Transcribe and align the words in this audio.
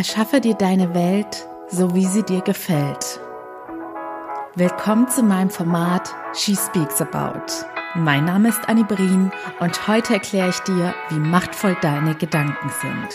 Erschaffe 0.00 0.40
dir 0.40 0.54
deine 0.54 0.94
Welt, 0.94 1.46
so 1.68 1.94
wie 1.94 2.06
sie 2.06 2.22
dir 2.22 2.40
gefällt. 2.40 3.20
Willkommen 4.54 5.06
zu 5.10 5.22
meinem 5.22 5.50
Format 5.50 6.14
She 6.32 6.56
Speaks 6.56 7.02
About. 7.02 7.52
Mein 7.94 8.24
Name 8.24 8.48
ist 8.48 8.66
Annie 8.66 8.86
Brien 8.86 9.30
und 9.58 9.88
heute 9.88 10.14
erkläre 10.14 10.48
ich 10.48 10.58
dir, 10.60 10.94
wie 11.10 11.18
machtvoll 11.18 11.76
deine 11.82 12.14
Gedanken 12.14 12.70
sind. 12.80 13.08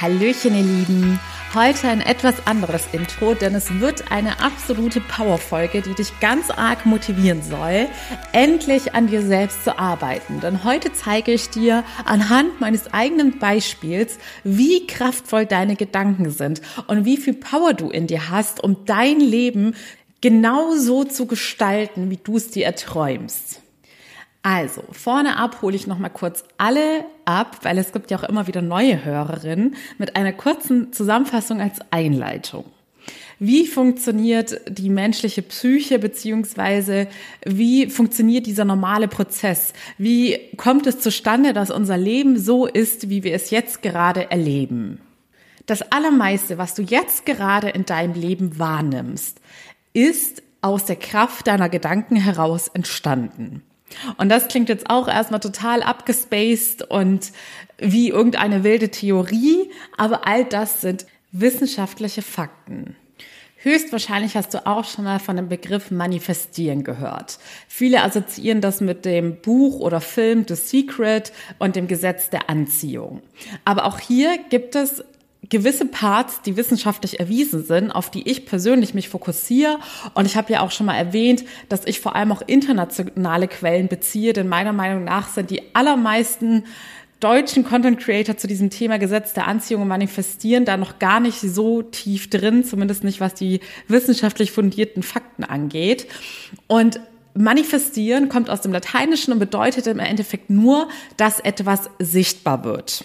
Hallöchen, 0.00 0.54
ihr 0.54 0.62
Lieben. 0.62 1.18
Heute 1.54 1.88
ein 1.88 2.00
etwas 2.00 2.46
anderes 2.46 2.86
Intro, 2.92 3.34
denn 3.34 3.56
es 3.56 3.80
wird 3.80 4.12
eine 4.12 4.38
absolute 4.38 5.00
Powerfolge, 5.00 5.82
die 5.82 5.94
dich 5.94 6.20
ganz 6.20 6.50
arg 6.50 6.86
motivieren 6.86 7.42
soll, 7.42 7.88
endlich 8.30 8.94
an 8.94 9.08
dir 9.08 9.22
selbst 9.22 9.64
zu 9.64 9.76
arbeiten. 9.76 10.38
Denn 10.38 10.62
heute 10.62 10.92
zeige 10.92 11.32
ich 11.32 11.50
dir 11.50 11.82
anhand 12.04 12.60
meines 12.60 12.94
eigenen 12.94 13.40
Beispiels, 13.40 14.18
wie 14.44 14.86
kraftvoll 14.86 15.46
deine 15.46 15.74
Gedanken 15.74 16.30
sind 16.30 16.62
und 16.86 17.04
wie 17.04 17.16
viel 17.16 17.34
Power 17.34 17.74
du 17.74 17.90
in 17.90 18.06
dir 18.06 18.30
hast, 18.30 18.62
um 18.62 18.84
dein 18.84 19.18
Leben 19.18 19.74
genau 20.20 20.76
so 20.76 21.02
zu 21.02 21.26
gestalten, 21.26 22.08
wie 22.08 22.18
du 22.18 22.36
es 22.36 22.50
dir 22.52 22.66
erträumst. 22.66 23.62
Also, 24.42 24.82
vorne 24.92 25.36
ab 25.36 25.62
hole 25.62 25.74
ich 25.74 25.86
nochmal 25.86 26.10
kurz 26.10 26.44
alle 26.58 27.04
ab, 27.24 27.58
weil 27.62 27.76
es 27.78 27.92
gibt 27.92 28.10
ja 28.10 28.18
auch 28.18 28.28
immer 28.28 28.46
wieder 28.46 28.62
neue 28.62 29.04
Hörerinnen, 29.04 29.74
mit 29.98 30.16
einer 30.16 30.32
kurzen 30.32 30.92
Zusammenfassung 30.92 31.60
als 31.60 31.80
Einleitung. 31.90 32.64
Wie 33.40 33.66
funktioniert 33.66 34.60
die 34.68 34.90
menschliche 34.90 35.42
Psyche 35.42 35.98
beziehungsweise 36.00 37.06
wie 37.44 37.88
funktioniert 37.88 38.46
dieser 38.46 38.64
normale 38.64 39.06
Prozess? 39.06 39.72
Wie 39.96 40.38
kommt 40.56 40.86
es 40.88 41.00
zustande, 41.00 41.52
dass 41.52 41.70
unser 41.70 41.96
Leben 41.96 42.36
so 42.38 42.66
ist, 42.66 43.10
wie 43.10 43.22
wir 43.22 43.34
es 43.34 43.50
jetzt 43.50 43.82
gerade 43.82 44.30
erleben? 44.30 45.00
Das 45.66 45.92
Allermeiste, 45.92 46.58
was 46.58 46.74
du 46.74 46.82
jetzt 46.82 47.26
gerade 47.26 47.68
in 47.68 47.84
deinem 47.84 48.14
Leben 48.14 48.58
wahrnimmst, 48.58 49.40
ist 49.92 50.42
aus 50.60 50.86
der 50.86 50.96
Kraft 50.96 51.46
deiner 51.46 51.68
Gedanken 51.68 52.16
heraus 52.16 52.68
entstanden. 52.68 53.62
Und 54.16 54.28
das 54.28 54.48
klingt 54.48 54.68
jetzt 54.68 54.90
auch 54.90 55.08
erstmal 55.08 55.40
total 55.40 55.82
abgespaced 55.82 56.82
und 56.82 57.32
wie 57.78 58.08
irgendeine 58.08 58.64
wilde 58.64 58.90
Theorie, 58.90 59.70
aber 59.96 60.26
all 60.26 60.44
das 60.44 60.80
sind 60.80 61.06
wissenschaftliche 61.32 62.22
Fakten. 62.22 62.96
Höchstwahrscheinlich 63.60 64.36
hast 64.36 64.54
du 64.54 64.66
auch 64.66 64.84
schon 64.84 65.04
mal 65.04 65.18
von 65.18 65.36
dem 65.36 65.48
Begriff 65.48 65.90
Manifestieren 65.90 66.84
gehört. 66.84 67.38
Viele 67.66 68.02
assoziieren 68.02 68.60
das 68.60 68.80
mit 68.80 69.04
dem 69.04 69.40
Buch 69.40 69.80
oder 69.80 70.00
Film 70.00 70.44
The 70.46 70.54
Secret 70.54 71.32
und 71.58 71.74
dem 71.74 71.88
Gesetz 71.88 72.30
der 72.30 72.48
Anziehung. 72.48 73.20
Aber 73.64 73.84
auch 73.84 73.98
hier 73.98 74.38
gibt 74.48 74.76
es 74.76 75.02
gewisse 75.48 75.86
Parts, 75.86 76.42
die 76.42 76.56
wissenschaftlich 76.56 77.20
erwiesen 77.20 77.64
sind, 77.64 77.90
auf 77.90 78.10
die 78.10 78.28
ich 78.28 78.46
persönlich 78.46 78.94
mich 78.94 79.08
fokussiere. 79.08 79.78
Und 80.14 80.26
ich 80.26 80.36
habe 80.36 80.52
ja 80.52 80.60
auch 80.60 80.70
schon 80.70 80.86
mal 80.86 80.96
erwähnt, 80.96 81.44
dass 81.68 81.84
ich 81.86 82.00
vor 82.00 82.16
allem 82.16 82.32
auch 82.32 82.42
internationale 82.46 83.48
Quellen 83.48 83.88
beziehe, 83.88 84.32
denn 84.32 84.48
meiner 84.48 84.72
Meinung 84.72 85.04
nach 85.04 85.28
sind 85.28 85.50
die 85.50 85.74
allermeisten 85.74 86.64
deutschen 87.20 87.64
Content 87.64 87.98
Creator 87.98 88.36
zu 88.36 88.46
diesem 88.46 88.70
Thema 88.70 88.98
Gesetz 88.98 89.32
der 89.32 89.48
Anziehung 89.48 89.82
und 89.82 89.88
Manifestieren 89.88 90.64
da 90.64 90.76
noch 90.76 90.98
gar 90.98 91.18
nicht 91.18 91.40
so 91.40 91.82
tief 91.82 92.30
drin, 92.30 92.62
zumindest 92.64 93.02
nicht 93.02 93.20
was 93.20 93.34
die 93.34 93.60
wissenschaftlich 93.88 94.52
fundierten 94.52 95.02
Fakten 95.02 95.44
angeht. 95.44 96.06
Und 96.68 97.00
Manifestieren 97.34 98.28
kommt 98.28 98.50
aus 98.50 98.60
dem 98.62 98.72
Lateinischen 98.72 99.32
und 99.32 99.38
bedeutet 99.38 99.86
im 99.86 99.98
Endeffekt 99.98 100.50
nur, 100.50 100.88
dass 101.16 101.40
etwas 101.40 101.90
sichtbar 101.98 102.64
wird. 102.64 103.04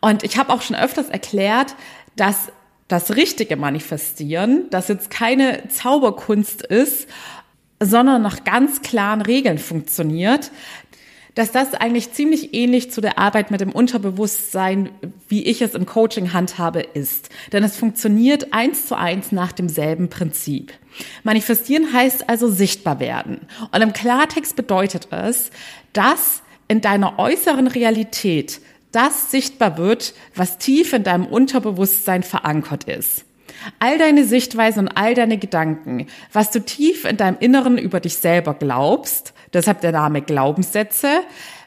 Und 0.00 0.22
ich 0.22 0.38
habe 0.38 0.52
auch 0.52 0.62
schon 0.62 0.76
öfters 0.76 1.08
erklärt, 1.08 1.74
dass 2.16 2.52
das 2.88 3.16
richtige 3.16 3.56
Manifestieren, 3.56 4.70
das 4.70 4.88
jetzt 4.88 5.10
keine 5.10 5.68
Zauberkunst 5.68 6.62
ist, 6.62 7.08
sondern 7.80 8.22
nach 8.22 8.44
ganz 8.44 8.82
klaren 8.82 9.20
Regeln 9.22 9.58
funktioniert, 9.58 10.50
dass 11.36 11.52
das 11.52 11.74
eigentlich 11.74 12.12
ziemlich 12.12 12.54
ähnlich 12.54 12.90
zu 12.90 13.02
der 13.02 13.18
Arbeit 13.18 13.50
mit 13.50 13.60
dem 13.60 13.70
Unterbewusstsein, 13.70 14.88
wie 15.28 15.44
ich 15.44 15.60
es 15.60 15.74
im 15.74 15.84
Coaching 15.84 16.32
handhabe, 16.32 16.80
ist. 16.80 17.28
Denn 17.52 17.62
es 17.62 17.76
funktioniert 17.76 18.54
eins 18.54 18.86
zu 18.86 18.96
eins 18.96 19.32
nach 19.32 19.52
demselben 19.52 20.08
Prinzip. 20.08 20.72
Manifestieren 21.24 21.92
heißt 21.92 22.30
also 22.30 22.50
sichtbar 22.50 23.00
werden. 23.00 23.40
Und 23.70 23.82
im 23.82 23.92
Klartext 23.92 24.56
bedeutet 24.56 25.08
es, 25.10 25.50
dass 25.92 26.42
in 26.68 26.80
deiner 26.80 27.18
äußeren 27.18 27.66
Realität 27.66 28.60
das 28.96 29.30
sichtbar 29.30 29.76
wird, 29.76 30.14
was 30.34 30.56
tief 30.56 30.94
in 30.94 31.04
deinem 31.04 31.26
Unterbewusstsein 31.26 32.22
verankert 32.22 32.84
ist. 32.84 33.26
All 33.78 33.98
deine 33.98 34.24
Sichtweise 34.24 34.80
und 34.80 34.88
all 34.88 35.14
deine 35.14 35.36
Gedanken, 35.38 36.06
was 36.32 36.50
du 36.50 36.60
tief 36.60 37.04
in 37.04 37.18
deinem 37.18 37.36
Inneren 37.38 37.76
über 37.76 38.00
dich 38.00 38.16
selber 38.16 38.54
glaubst, 38.54 39.34
deshalb 39.52 39.82
der 39.82 39.92
Name 39.92 40.22
Glaubenssätze, 40.22 41.20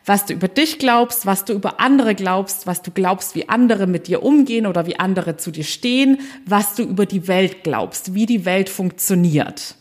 was 0.06 0.26
du 0.26 0.34
über 0.34 0.48
dich 0.48 0.80
glaubst, 0.80 1.28
was 1.28 1.46
du 1.46 1.54
über 1.54 1.80
andere 1.80 2.16
glaubst, 2.16 2.66
was 2.66 2.82
du 2.82 2.90
glaubst, 2.90 3.36
wie 3.36 3.48
andere 3.48 3.86
mit 3.86 4.08
dir 4.08 4.24
umgehen 4.24 4.66
oder 4.66 4.88
wie 4.88 5.00
andere 5.00 5.38
zu 5.38 5.52
dir 5.52 5.64
stehen, 5.64 6.20
was 6.48 6.74
du 6.74 6.84
über 6.84 7.06
die 7.06 7.28
Welt 7.28 7.64
glaubst, 7.64 8.16
wie 8.16 8.26
die 8.26 8.46
Welt 8.46 8.70
funktioniert. 8.70 9.76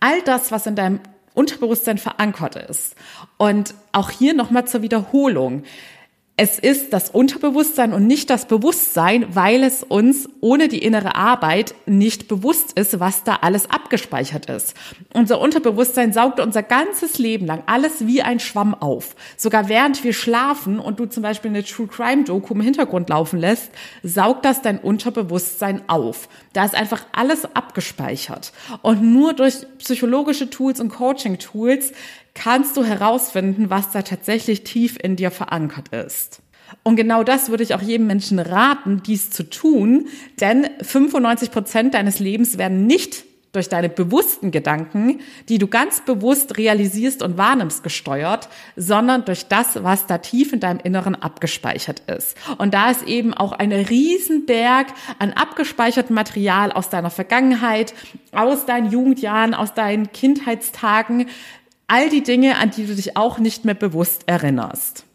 All 0.00 0.20
das, 0.22 0.52
was 0.52 0.66
in 0.66 0.76
deinem 0.76 1.00
Unterbewusstsein 1.32 1.96
verankert 1.96 2.56
ist. 2.56 2.94
Und 3.38 3.74
auch 3.92 4.10
hier 4.10 4.34
nochmal 4.34 4.66
zur 4.66 4.82
Wiederholung 4.82 5.62
es 6.42 6.58
ist 6.58 6.94
das 6.94 7.10
Unterbewusstsein 7.10 7.92
und 7.92 8.06
nicht 8.06 8.30
das 8.30 8.46
Bewusstsein, 8.46 9.26
weil 9.34 9.62
es 9.62 9.82
uns 9.82 10.26
ohne 10.40 10.68
die 10.68 10.82
innere 10.82 11.14
Arbeit 11.14 11.74
nicht 11.84 12.28
bewusst 12.28 12.72
ist, 12.78 12.98
was 12.98 13.24
da 13.24 13.40
alles 13.42 13.68
abgespeichert 13.68 14.46
ist. 14.46 14.74
Unser 15.12 15.38
Unterbewusstsein 15.38 16.14
saugt 16.14 16.40
unser 16.40 16.62
ganzes 16.62 17.18
Leben 17.18 17.44
lang 17.44 17.62
alles 17.66 18.06
wie 18.06 18.22
ein 18.22 18.40
Schwamm 18.40 18.72
auf. 18.72 19.16
Sogar 19.36 19.68
während 19.68 20.02
wir 20.02 20.14
schlafen 20.14 20.78
und 20.78 20.98
du 20.98 21.04
zum 21.04 21.22
Beispiel 21.22 21.50
eine 21.50 21.62
True 21.62 21.88
Crime 21.88 22.24
Doku 22.24 22.54
im 22.54 22.62
Hintergrund 22.62 23.10
laufen 23.10 23.38
lässt, 23.38 23.70
saugt 24.02 24.46
das 24.46 24.62
dein 24.62 24.78
Unterbewusstsein 24.78 25.82
auf. 25.88 26.30
Da 26.54 26.64
ist 26.64 26.74
einfach 26.74 27.04
alles 27.12 27.44
abgespeichert. 27.54 28.54
Und 28.80 29.02
nur 29.02 29.34
durch 29.34 29.66
psychologische 29.76 30.48
Tools 30.48 30.80
und 30.80 30.88
Coaching 30.88 31.38
Tools 31.38 31.92
kannst 32.40 32.78
du 32.78 32.84
herausfinden, 32.84 33.68
was 33.68 33.90
da 33.90 34.00
tatsächlich 34.00 34.64
tief 34.64 34.96
in 35.02 35.14
dir 35.14 35.30
verankert 35.30 35.88
ist. 35.88 36.40
Und 36.82 36.96
genau 36.96 37.22
das 37.22 37.50
würde 37.50 37.62
ich 37.62 37.74
auch 37.74 37.82
jedem 37.82 38.06
Menschen 38.06 38.38
raten, 38.38 39.02
dies 39.04 39.30
zu 39.30 39.42
tun, 39.42 40.08
denn 40.40 40.66
95 40.80 41.50
Prozent 41.50 41.92
deines 41.92 42.18
Lebens 42.18 42.56
werden 42.56 42.86
nicht 42.86 43.24
durch 43.52 43.68
deine 43.68 43.88
bewussten 43.88 44.52
Gedanken, 44.52 45.20
die 45.48 45.58
du 45.58 45.66
ganz 45.66 46.02
bewusst 46.02 46.56
realisierst 46.56 47.22
und 47.22 47.36
wahrnimmst, 47.36 47.82
gesteuert, 47.82 48.48
sondern 48.76 49.24
durch 49.24 49.48
das, 49.48 49.82
was 49.82 50.06
da 50.06 50.18
tief 50.18 50.52
in 50.52 50.60
deinem 50.60 50.78
Inneren 50.78 51.16
abgespeichert 51.16 52.00
ist. 52.06 52.36
Und 52.58 52.72
da 52.72 52.90
ist 52.90 53.02
eben 53.06 53.34
auch 53.34 53.52
ein 53.52 53.72
Riesenberg 53.72 54.86
an 55.18 55.32
abgespeichertem 55.32 56.14
Material 56.14 56.70
aus 56.72 56.90
deiner 56.90 57.10
Vergangenheit, 57.10 57.92
aus 58.32 58.66
deinen 58.66 58.90
Jugendjahren, 58.92 59.54
aus 59.54 59.74
deinen 59.74 60.12
Kindheitstagen, 60.12 61.26
All 61.92 62.08
die 62.08 62.22
Dinge, 62.22 62.56
an 62.56 62.70
die 62.70 62.86
du 62.86 62.94
dich 62.94 63.16
auch 63.16 63.40
nicht 63.40 63.64
mehr 63.64 63.74
bewusst 63.74 64.22
erinnerst. 64.26 65.06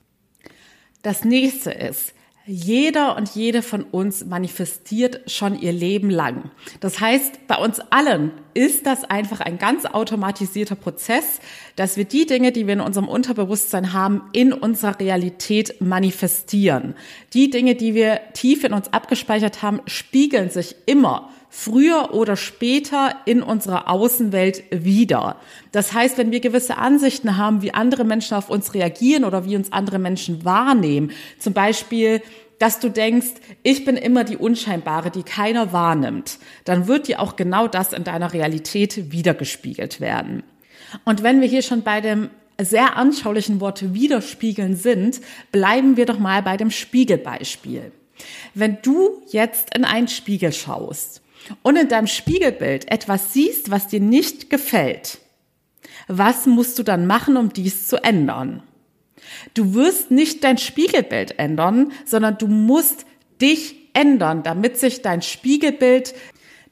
Das 1.04 1.24
nächste 1.24 1.72
ist, 1.72 2.14
jeder 2.46 3.16
und 3.16 3.30
jede 3.30 3.62
von 3.62 3.84
uns 3.84 4.26
manifestiert 4.26 5.32
schon 5.32 5.58
ihr 5.58 5.72
Leben 5.72 6.10
lang. 6.10 6.52
Das 6.82 7.00
heißt, 7.00 7.48
bei 7.48 7.56
uns 7.56 7.80
allen 7.92 8.34
ist 8.56 8.88
das 8.88 9.04
einfach 9.04 9.42
ein 9.42 9.60
ganz 9.60 9.86
automatisierter 9.86 10.76
Prozess, 10.76 11.40
dass 11.76 11.98
wir 11.98 12.06
die 12.06 12.26
Dinge, 12.26 12.52
die 12.52 12.66
wir 12.66 12.74
in 12.74 12.82
unserem 12.82 13.08
Unterbewusstsein 13.08 13.94
haben, 13.94 14.24
in 14.32 14.54
unserer 14.54 15.00
Realität 15.00 15.82
manifestieren. 15.82 16.96
Die 17.34 17.52
Dinge, 17.52 17.76
die 17.76 17.94
wir 17.94 18.22
tief 18.34 18.64
in 18.64 18.74
uns 18.74 18.92
abgespeichert 18.92 19.62
haben, 19.62 19.82
spiegeln 19.86 20.50
sich 20.50 20.76
immer 20.86 21.30
früher 21.50 22.14
oder 22.14 22.36
später 22.36 23.16
in 23.26 23.42
unserer 23.42 23.90
Außenwelt 23.90 24.64
wieder. 24.72 25.38
Das 25.72 25.94
heißt, 25.94 26.18
wenn 26.18 26.32
wir 26.32 26.42
gewisse 26.42 26.78
Ansichten 26.78 27.38
haben, 27.38 27.62
wie 27.62 27.74
andere 27.74 28.04
Menschen 28.04 28.36
auf 28.36 28.50
uns 28.50 28.74
reagieren 28.74 29.24
oder 29.24 29.46
wie 29.46 29.56
uns 29.56 29.72
andere 29.72 30.00
Menschen 30.00 30.44
wahrnehmen, 30.44 31.12
zum 31.40 31.54
Beispiel, 31.54 32.22
dass 32.60 32.80
du 32.80 32.90
denkst, 32.90 33.34
ich 33.64 33.86
bin 33.86 33.98
immer 33.98 34.24
die 34.24 34.38
Unscheinbare, 34.38 35.12
die 35.12 35.24
keiner 35.24 35.74
wahrnimmt, 35.74 36.40
dann 36.64 36.88
wird 36.88 37.08
dir 37.08 37.20
auch 37.20 37.36
genau 37.36 37.68
das 37.68 37.94
in 37.94 38.04
deiner 38.04 38.34
Realität 38.34 39.12
wiedergespiegelt 39.12 40.00
werden. 40.00 40.44
Und 41.04 41.24
wenn 41.24 41.42
wir 41.42 41.48
hier 41.48 41.62
schon 41.62 41.82
bei 41.82 42.02
dem 42.02 42.30
sehr 42.60 42.96
anschaulichen 42.96 43.60
Wort 43.60 43.94
widerspiegeln 43.94 44.76
sind, 44.76 45.20
bleiben 45.52 45.98
wir 45.98 46.06
doch 46.06 46.20
mal 46.20 46.42
bei 46.42 46.56
dem 46.56 46.72
Spiegelbeispiel. 46.72 47.92
Wenn 48.54 48.78
du 48.82 49.22
jetzt 49.28 49.76
in 49.76 49.84
einen 49.84 50.08
Spiegel 50.08 50.54
schaust 50.54 51.22
und 51.64 51.76
in 51.76 51.90
deinem 51.90 52.08
Spiegelbild 52.08 52.90
etwas 52.90 53.34
siehst, 53.34 53.72
was 53.72 53.88
dir 53.88 54.00
nicht 54.00 54.50
gefällt, 54.50 55.20
was 56.08 56.46
musst 56.46 56.80
du 56.80 56.84
dann 56.84 57.08
machen, 57.08 57.36
um 57.36 57.52
dies 57.52 57.88
zu 57.88 58.02
ändern? 58.04 58.64
Du 59.54 59.74
wirst 59.74 60.12
nicht 60.12 60.44
dein 60.44 60.58
Spiegelbild 60.58 61.40
ändern, 61.40 61.92
sondern 62.06 62.38
du 62.38 62.48
musst 62.48 63.06
dich 63.42 63.76
ändern, 63.94 64.44
damit 64.44 64.78
sich 64.78 65.02
dein 65.02 65.22
Spiegelbild, 65.22 66.14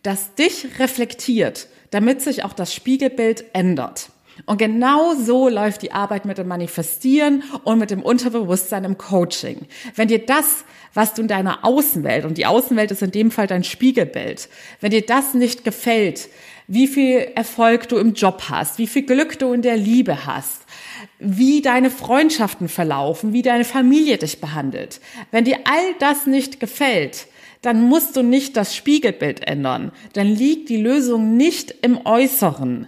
das 0.02 0.36
dich 0.36 0.80
reflektiert, 0.80 1.68
damit 1.92 2.22
sich 2.22 2.44
auch 2.44 2.54
das 2.54 2.74
Spiegelbild 2.74 3.46
ändert. 3.54 4.10
Und 4.46 4.58
genau 4.58 5.16
so 5.16 5.48
läuft 5.48 5.82
die 5.82 5.92
Arbeit 5.92 6.26
mit 6.26 6.38
dem 6.38 6.48
Manifestieren 6.48 7.44
und 7.64 7.80
mit 7.80 7.92
dem 7.92 8.02
Unterbewusstsein 8.02 8.84
im 8.84 8.98
Coaching. 8.98 9.68
Wenn 9.96 10.08
dir 10.08 10.26
das, 10.26 10.66
was 10.94 11.14
du 11.14 11.22
in 11.22 11.28
deiner 11.28 11.64
Außenwelt, 11.64 12.26
und 12.26 12.38
die 12.38 12.46
Außenwelt 12.46 12.92
ist 12.92 13.02
in 13.02 13.12
dem 13.12 13.32
Fall 13.32 13.48
dein 13.48 13.64
Spiegelbild, 13.64 14.50
wenn 14.82 14.92
dir 14.92 15.06
das 15.06 15.34
nicht 15.34 15.64
gefällt, 15.64 16.30
wie 16.68 16.88
viel 16.88 17.28
Erfolg 17.36 17.88
du 17.90 17.98
im 17.98 18.14
Job 18.14 18.44
hast, 18.50 18.78
wie 18.78 18.88
viel 18.88 19.04
Glück 19.04 19.38
du 19.38 19.54
in 19.54 19.62
der 19.62 19.78
Liebe 19.78 20.26
hast, 20.26 20.64
wie 21.20 21.62
deine 21.62 21.92
Freundschaften 21.92 22.70
verlaufen, 22.70 23.34
wie 23.34 23.42
deine 23.42 23.66
Familie 23.66 24.18
dich 24.18 24.40
behandelt. 24.40 25.00
Wenn 25.32 25.46
dir 25.46 25.60
all 25.66 25.94
das 26.00 26.26
nicht 26.26 26.60
gefällt, 26.60 27.28
dann 27.62 27.82
musst 27.84 28.16
du 28.16 28.24
nicht 28.24 28.58
das 28.58 28.76
Spiegelbild 28.76 29.48
ändern. 29.48 29.92
Dann 30.14 30.28
liegt 30.28 30.70
die 30.70 30.82
Lösung 30.82 31.38
nicht 31.38 31.74
im 31.82 32.06
Äußeren, 32.06 32.88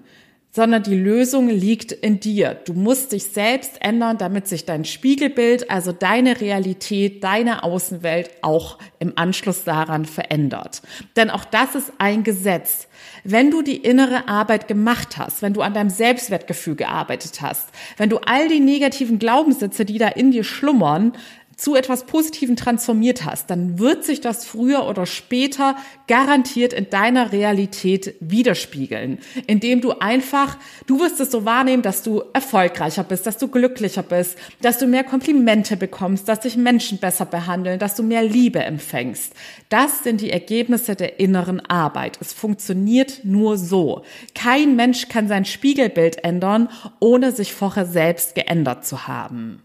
sondern 0.56 0.84
die 0.84 0.96
Lösung 0.96 1.50
liegt 1.50 1.92
in 1.92 2.22
dir. 2.22 2.56
Du 2.63 2.72
musst 2.72 3.12
dich 3.12 3.25
selbst 3.25 3.74
ändern, 3.81 4.18
damit 4.18 4.48
sich 4.48 4.63
dein 4.63 4.86
Spiegelbild, 4.86 5.69
also 5.69 5.92
deine 5.92 6.40
Realität, 6.40 7.22
deine 7.25 7.63
Außenwelt 7.63 8.31
auch 8.42 8.80
im 9.00 9.12
Anschluss 9.18 9.66
daran 9.66 10.06
verändert. 10.06 10.81
Denn 11.18 11.30
auch 11.30 11.44
das 11.44 11.75
ist 11.75 11.92
ein 11.98 12.24
Gesetz. 12.24 12.88
Wenn 13.25 13.52
du 13.52 13.63
die 13.63 13.75
innere 13.75 14.30
Arbeit 14.30 14.69
gemacht 14.69 15.18
hast, 15.18 15.42
wenn 15.42 15.54
du 15.54 15.62
an 15.62 15.74
deinem 15.74 15.90
Selbstwertgefühl 15.90 16.75
gearbeitet 16.75 17.42
hast, 17.42 17.68
wenn 17.98 18.10
du 18.10 18.19
all 18.19 18.48
die 18.48 18.62
negativen 18.62 19.19
Glaubenssätze, 19.19 19.84
die 19.84 19.98
da 19.98 20.07
in 20.07 20.31
dir 20.31 20.46
schlummern, 20.46 21.12
zu 21.56 21.75
etwas 21.75 22.06
Positivem 22.06 22.56
transformiert 22.56 23.25
hast, 23.25 23.50
dann 23.50 23.80
wird 23.80 24.04
sich 24.04 24.22
das 24.22 24.46
früher 24.46 24.88
oder 24.88 25.06
später 25.06 25.75
garantiert 26.07 26.74
in 26.74 26.90
deiner 26.90 27.31
Realität 27.31 28.16
widerspiegeln, 28.19 29.19
indem 29.48 29.81
du 29.81 29.94
einfach, 30.00 30.57
du 30.86 31.00
wirst 31.00 31.19
es 31.19 31.31
so 31.31 31.46
wahrnehmen, 31.46 31.81
dass 31.81 32.04
du 32.04 32.24
erfolgreicher 32.34 33.04
bist, 33.04 33.25
dass 33.25 33.38
du 33.38 33.48
glücklicher 33.48 34.04
bist, 34.04 34.38
dass 34.62 34.78
du 34.78 34.88
mehr 34.88 35.04
Komplimente 35.04 35.78
bekommst, 35.78 36.28
dass 36.28 36.42
dich 36.42 36.57
Menschen 36.57 36.98
besser 36.98 37.25
behandeln, 37.25 37.80
dass 37.80 37.96
du 37.96 38.04
mehr 38.04 38.24
Liebe 38.24 38.60
empfängst. 38.60 39.34
Das 39.69 40.04
sind 40.04 40.22
die 40.22 40.31
Ergebnisse 40.31 40.96
der 40.96 41.19
inneren 41.19 41.60
Arbeit. 41.66 42.18
Es 42.19 42.34
funktioniert 42.34 43.22
nur 43.24 43.57
so. 43.57 44.04
Kein 44.34 44.75
Mensch 44.75 45.07
kann 45.07 45.28
sein 45.28 45.46
Spiegelbild 45.46 46.24
ändern, 46.24 46.69
ohne 47.00 47.31
sich 47.31 47.54
vorher 47.54 47.86
selbst 47.86 48.36
geändert 48.36 48.86
zu 48.86 49.07
haben. 49.07 49.64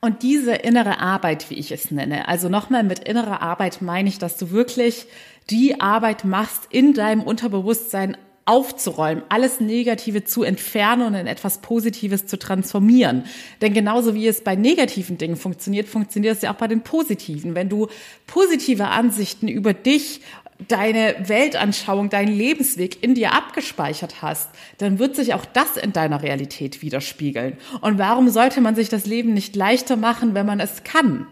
Und 0.00 0.22
diese 0.22 0.54
innere 0.54 1.00
Arbeit, 1.00 1.50
wie 1.50 1.54
ich 1.54 1.72
es 1.72 1.90
nenne, 1.90 2.28
also 2.28 2.48
nochmal 2.48 2.84
mit 2.84 3.00
innerer 3.00 3.42
Arbeit 3.42 3.82
meine 3.82 4.08
ich, 4.08 4.18
dass 4.18 4.36
du 4.36 4.50
wirklich 4.50 5.06
die 5.50 5.80
Arbeit 5.80 6.24
machst, 6.24 6.68
in 6.70 6.94
deinem 6.94 7.22
Unterbewusstsein 7.22 8.16
aufzuräumen, 8.44 9.24
alles 9.28 9.60
Negative 9.60 10.24
zu 10.24 10.42
entfernen 10.42 11.02
und 11.02 11.14
in 11.14 11.26
etwas 11.26 11.58
Positives 11.58 12.26
zu 12.26 12.38
transformieren. 12.38 13.24
Denn 13.60 13.74
genauso 13.74 14.14
wie 14.14 14.26
es 14.26 14.42
bei 14.42 14.56
negativen 14.56 15.18
Dingen 15.18 15.36
funktioniert, 15.36 15.86
funktioniert 15.86 16.36
es 16.36 16.42
ja 16.42 16.52
auch 16.52 16.56
bei 16.56 16.68
den 16.68 16.80
positiven. 16.80 17.54
Wenn 17.54 17.68
du 17.68 17.88
positive 18.26 18.88
Ansichten 18.88 19.48
über 19.48 19.74
dich 19.74 20.22
deine 20.66 21.14
Weltanschauung, 21.28 22.10
deinen 22.10 22.34
Lebensweg 22.34 23.02
in 23.02 23.14
dir 23.14 23.32
abgespeichert 23.32 24.22
hast, 24.22 24.50
dann 24.78 24.98
wird 24.98 25.14
sich 25.14 25.34
auch 25.34 25.44
das 25.44 25.76
in 25.76 25.92
deiner 25.92 26.22
Realität 26.22 26.82
widerspiegeln. 26.82 27.56
Und 27.80 27.98
warum 27.98 28.28
sollte 28.28 28.60
man 28.60 28.74
sich 28.74 28.88
das 28.88 29.06
Leben 29.06 29.34
nicht 29.34 29.54
leichter 29.54 29.96
machen, 29.96 30.34
wenn 30.34 30.46
man 30.46 30.58
es 30.58 30.82
kann? 30.82 31.28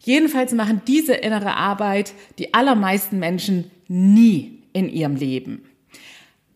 Jedenfalls 0.00 0.52
machen 0.52 0.82
diese 0.86 1.14
innere 1.14 1.56
Arbeit 1.56 2.12
die 2.38 2.54
allermeisten 2.54 3.18
Menschen 3.18 3.70
nie 3.88 4.62
in 4.72 4.88
ihrem 4.88 5.16
Leben. 5.16 5.62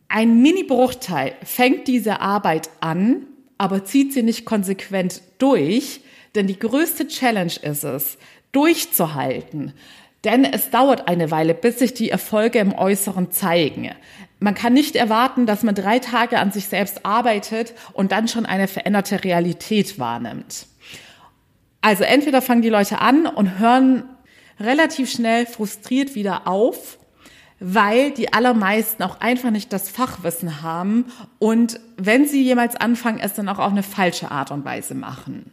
Ein 0.09 0.43
Mini-Bruchteil 0.43 1.32
fängt 1.43 1.88
diese 1.88 2.20
Arbeit 2.20 2.69
an, 2.81 3.26
aber 3.56 3.85
zieht 3.85 4.12
sie 4.12 4.23
nicht 4.23 4.44
konsequent 4.44 5.23
durch, 5.38 6.00
denn 6.35 6.47
die 6.47 6.59
größte 6.59 7.09
Challenge 7.09 7.53
ist 7.62 7.85
es, 7.85 8.19
durchzuhalten, 8.53 9.73
denn 10.25 10.45
es 10.45 10.71
dauert 10.71 11.09
eine 11.09 11.31
Weile, 11.31 11.55
bis 11.55 11.79
sich 11.79 11.95
die 11.95 12.11
Erfolge 12.11 12.59
im 12.59 12.73
Äußeren 12.73 13.31
zeigen. 13.33 13.91
Man 14.39 14.55
kann 14.55 14.73
nicht 14.73 14.97
erwarten, 14.97 15.47
dass 15.47 15.63
man 15.63 15.75
drei 15.75 15.99
Tage 15.99 16.39
an 16.39 16.53
sich 16.53 16.67
selbst 16.67 17.05
arbeitet 17.05 17.75
und 17.93 18.13
dann 18.13 18.29
schon 18.29 18.47
eine 18.47 18.69
veränderte 18.69 19.25
Realität 19.25 19.99
wahrnimmt. 19.99 20.67
Also 21.81 22.05
entweder 22.05 22.43
fangen 22.43 22.63
die 22.63 22.69
Leute 22.69 23.01
an 23.01 23.27
und 23.27 23.59
hören 23.59 24.05
relativ 24.59 25.11
schnell 25.11 25.47
frustriert 25.47 26.15
wieder 26.15 26.47
auf, 26.47 26.99
weil 27.59 28.11
die 28.13 28.33
allermeisten 28.33 29.03
auch 29.03 29.21
einfach 29.21 29.51
nicht 29.51 29.73
das 29.73 29.89
Fachwissen 29.89 30.63
haben 30.63 31.07
und 31.39 31.79
wenn 31.97 32.27
sie 32.27 32.43
jemals 32.43 32.77
anfangen, 32.77 33.21
es 33.21 33.35
dann 33.35 33.49
auch 33.49 33.59
auf 33.59 33.71
eine 33.71 33.83
falsche 33.85 34.31
Art 34.31 34.51
und 34.51 34.65
Weise 34.65 34.95
machen. 34.95 35.53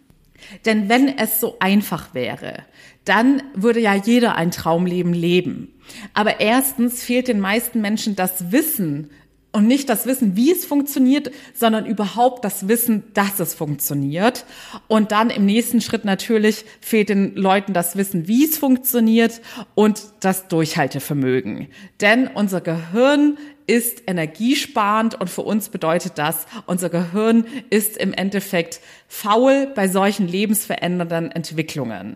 Denn 0.66 0.90
wenn 0.90 1.18
es 1.18 1.40
so 1.40 1.58
einfach 1.60 2.14
wäre, 2.14 2.66
dann 3.06 3.42
würde 3.54 3.80
ja 3.80 3.96
jeder 3.96 4.36
ein 4.36 4.52
Traumleben 4.52 5.14
leben. 5.14 5.74
Aber 6.14 6.40
erstens 6.40 7.04
fehlt 7.04 7.28
den 7.28 7.40
meisten 7.40 7.82
Menschen 7.82 8.16
das 8.16 8.52
Wissen 8.52 9.10
und 9.52 9.66
nicht 9.66 9.90
das 9.90 10.06
Wissen, 10.06 10.36
wie 10.36 10.52
es 10.52 10.64
funktioniert, 10.66 11.32
sondern 11.56 11.86
überhaupt 11.88 12.46
das 12.46 12.68
Wissen, 12.68 13.04
dass 13.14 13.40
es 13.40 13.56
funktioniert. 13.56 14.46
Und 14.88 15.12
dann 15.12 15.32
im 15.32 15.46
nächsten 15.46 15.82
Schritt 15.82 16.06
natürlich 16.06 16.66
fehlt 16.82 17.10
den 17.10 17.36
Leuten 17.36 17.74
das 17.74 17.96
Wissen, 17.96 18.28
wie 18.28 18.46
es 18.46 18.60
funktioniert 18.60 19.42
und 19.74 20.04
das 20.20 20.48
Durchhaltevermögen. 20.50 21.68
Denn 22.00 22.28
unser 22.28 22.62
Gehirn 22.62 23.38
ist 23.70 24.02
energiesparend 24.08 25.22
und 25.22 25.30
für 25.30 25.44
uns 25.44 25.70
bedeutet 25.70 26.14
das, 26.16 26.48
unser 26.66 26.90
Gehirn 26.90 27.46
ist 27.70 27.98
im 27.98 28.14
Endeffekt 28.14 28.82
faul 29.08 29.68
bei 29.76 29.88
solchen 29.88 30.28
lebensverändernden 30.28 31.32
Entwicklungen. 31.32 32.16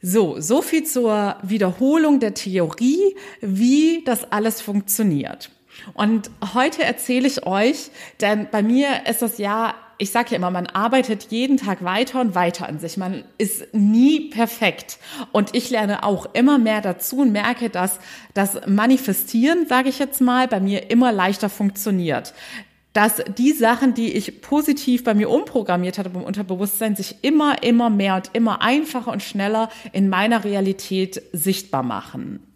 So, 0.00 0.40
so 0.40 0.62
viel 0.62 0.84
zur 0.84 1.36
Wiederholung 1.42 2.20
der 2.20 2.34
Theorie, 2.34 3.16
wie 3.40 4.04
das 4.04 4.30
alles 4.30 4.60
funktioniert. 4.60 5.50
Und 5.94 6.30
heute 6.54 6.84
erzähle 6.84 7.26
ich 7.26 7.44
euch, 7.44 7.90
denn 8.20 8.46
bei 8.52 8.62
mir 8.62 9.06
ist 9.08 9.20
das 9.20 9.38
ja, 9.38 9.74
ich 9.98 10.10
sage 10.10 10.30
ja 10.30 10.36
immer, 10.36 10.50
man 10.50 10.66
arbeitet 10.66 11.28
jeden 11.30 11.56
Tag 11.56 11.84
weiter 11.84 12.20
und 12.20 12.34
weiter 12.34 12.68
an 12.68 12.78
sich. 12.78 12.96
Man 12.96 13.24
ist 13.38 13.72
nie 13.72 14.30
perfekt. 14.30 14.98
Und 15.32 15.54
ich 15.54 15.70
lerne 15.70 16.02
auch 16.02 16.26
immer 16.34 16.58
mehr 16.58 16.80
dazu 16.80 17.20
und 17.20 17.32
merke, 17.32 17.70
dass 17.70 17.98
das 18.34 18.66
Manifestieren, 18.66 19.66
sage 19.68 19.88
ich 19.88 19.98
jetzt 19.98 20.20
mal, 20.20 20.48
bei 20.48 20.60
mir 20.60 20.90
immer 20.90 21.12
leichter 21.12 21.48
funktioniert 21.48 22.34
dass 22.94 23.16
die 23.36 23.50
Sachen, 23.50 23.92
die 23.92 24.12
ich 24.12 24.40
positiv 24.40 25.02
bei 25.02 25.14
mir 25.14 25.28
umprogrammiert 25.28 25.98
hatte 25.98 26.10
beim 26.10 26.22
Unterbewusstsein, 26.22 26.94
sich 26.94 27.16
immer, 27.22 27.64
immer 27.64 27.90
mehr 27.90 28.14
und 28.14 28.30
immer 28.34 28.62
einfacher 28.62 29.10
und 29.10 29.20
schneller 29.20 29.68
in 29.92 30.08
meiner 30.08 30.44
Realität 30.44 31.20
sichtbar 31.32 31.82
machen. 31.82 32.53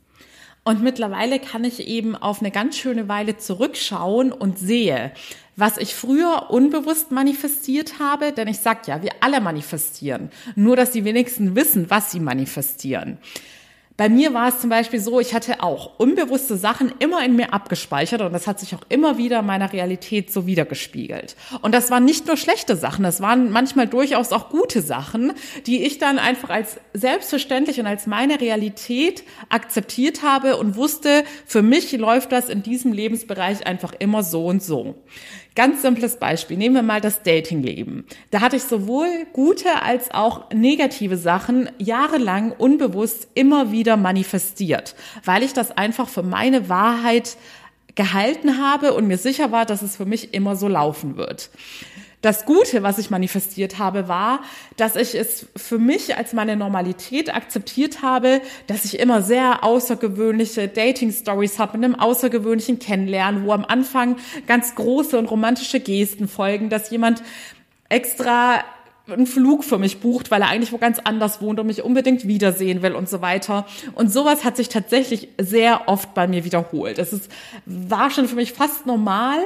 Und 0.68 0.82
mittlerweile 0.82 1.38
kann 1.38 1.64
ich 1.64 1.88
eben 1.88 2.14
auf 2.14 2.40
eine 2.40 2.50
ganz 2.50 2.76
schöne 2.76 3.08
Weile 3.08 3.38
zurückschauen 3.38 4.32
und 4.32 4.58
sehe, 4.58 5.12
was 5.56 5.78
ich 5.78 5.94
früher 5.94 6.50
unbewusst 6.50 7.10
manifestiert 7.10 7.98
habe, 7.98 8.32
denn 8.32 8.48
ich 8.48 8.58
sag 8.58 8.86
ja, 8.86 9.02
wir 9.02 9.12
alle 9.22 9.40
manifestieren, 9.40 10.28
nur 10.56 10.76
dass 10.76 10.90
die 10.90 11.06
wenigsten 11.06 11.56
wissen, 11.56 11.88
was 11.88 12.12
sie 12.12 12.20
manifestieren. 12.20 13.16
Bei 13.98 14.08
mir 14.08 14.32
war 14.32 14.46
es 14.46 14.60
zum 14.60 14.70
Beispiel 14.70 15.00
so, 15.00 15.18
ich 15.18 15.34
hatte 15.34 15.60
auch 15.60 15.98
unbewusste 15.98 16.56
Sachen 16.56 16.92
immer 17.00 17.24
in 17.24 17.34
mir 17.34 17.52
abgespeichert 17.52 18.20
und 18.20 18.32
das 18.32 18.46
hat 18.46 18.60
sich 18.60 18.76
auch 18.76 18.82
immer 18.88 19.18
wieder 19.18 19.40
in 19.40 19.46
meiner 19.46 19.72
Realität 19.72 20.32
so 20.32 20.46
wiedergespiegelt. 20.46 21.34
Und 21.62 21.74
das 21.74 21.90
waren 21.90 22.04
nicht 22.04 22.28
nur 22.28 22.36
schlechte 22.36 22.76
Sachen, 22.76 23.02
das 23.02 23.20
waren 23.20 23.50
manchmal 23.50 23.88
durchaus 23.88 24.30
auch 24.30 24.50
gute 24.50 24.82
Sachen, 24.82 25.32
die 25.66 25.82
ich 25.82 25.98
dann 25.98 26.20
einfach 26.20 26.48
als 26.48 26.78
selbstverständlich 26.94 27.80
und 27.80 27.88
als 27.88 28.06
meine 28.06 28.40
Realität 28.40 29.24
akzeptiert 29.48 30.22
habe 30.22 30.58
und 30.58 30.76
wusste, 30.76 31.24
für 31.44 31.62
mich 31.62 31.90
läuft 31.90 32.30
das 32.30 32.48
in 32.48 32.62
diesem 32.62 32.92
Lebensbereich 32.92 33.66
einfach 33.66 33.94
immer 33.98 34.22
so 34.22 34.46
und 34.46 34.62
so. 34.62 34.94
Ganz 35.58 35.82
simples 35.82 36.20
Beispiel. 36.20 36.56
Nehmen 36.56 36.76
wir 36.76 36.82
mal 36.84 37.00
das 37.00 37.24
Datingleben. 37.24 38.06
Da 38.30 38.42
hatte 38.42 38.54
ich 38.54 38.62
sowohl 38.62 39.26
gute 39.32 39.82
als 39.82 40.12
auch 40.12 40.50
negative 40.50 41.16
Sachen 41.16 41.68
jahrelang 41.78 42.52
unbewusst 42.52 43.26
immer 43.34 43.72
wieder 43.72 43.96
manifestiert, 43.96 44.94
weil 45.24 45.42
ich 45.42 45.54
das 45.54 45.76
einfach 45.76 46.08
für 46.08 46.22
meine 46.22 46.68
Wahrheit 46.68 47.36
gehalten 47.96 48.62
habe 48.64 48.94
und 48.94 49.08
mir 49.08 49.18
sicher 49.18 49.50
war, 49.50 49.66
dass 49.66 49.82
es 49.82 49.96
für 49.96 50.06
mich 50.06 50.32
immer 50.32 50.54
so 50.54 50.68
laufen 50.68 51.16
wird. 51.16 51.50
Das 52.20 52.46
Gute, 52.46 52.82
was 52.82 52.98
ich 52.98 53.10
manifestiert 53.10 53.78
habe, 53.78 54.08
war, 54.08 54.40
dass 54.76 54.96
ich 54.96 55.14
es 55.14 55.46
für 55.54 55.78
mich 55.78 56.16
als 56.16 56.32
meine 56.32 56.56
Normalität 56.56 57.32
akzeptiert 57.32 58.02
habe, 58.02 58.40
dass 58.66 58.84
ich 58.84 58.98
immer 58.98 59.22
sehr 59.22 59.62
außergewöhnliche 59.62 60.66
Dating-Stories 60.66 61.60
habe 61.60 61.78
mit 61.78 61.84
einem 61.84 61.94
außergewöhnlichen 61.94 62.80
Kennenlernen, 62.80 63.44
wo 63.44 63.52
am 63.52 63.64
Anfang 63.64 64.16
ganz 64.48 64.74
große 64.74 65.16
und 65.16 65.26
romantische 65.26 65.78
Gesten 65.78 66.26
folgen, 66.26 66.70
dass 66.70 66.90
jemand 66.90 67.22
extra 67.88 68.64
einen 69.12 69.26
Flug 69.26 69.64
für 69.64 69.78
mich 69.78 70.00
bucht, 70.00 70.30
weil 70.30 70.42
er 70.42 70.48
eigentlich 70.48 70.72
wo 70.72 70.78
ganz 70.78 70.98
anders 70.98 71.40
wohnt 71.40 71.60
und 71.60 71.66
mich 71.66 71.82
unbedingt 71.82 72.26
wiedersehen 72.26 72.82
will 72.82 72.94
und 72.94 73.08
so 73.08 73.22
weiter. 73.22 73.66
Und 73.94 74.12
sowas 74.12 74.44
hat 74.44 74.56
sich 74.56 74.68
tatsächlich 74.68 75.28
sehr 75.38 75.88
oft 75.88 76.14
bei 76.14 76.26
mir 76.26 76.44
wiederholt. 76.44 76.98
Es 76.98 77.12
ist, 77.12 77.30
war 77.64 78.10
schon 78.10 78.28
für 78.28 78.36
mich 78.36 78.52
fast 78.52 78.86
normal, 78.86 79.38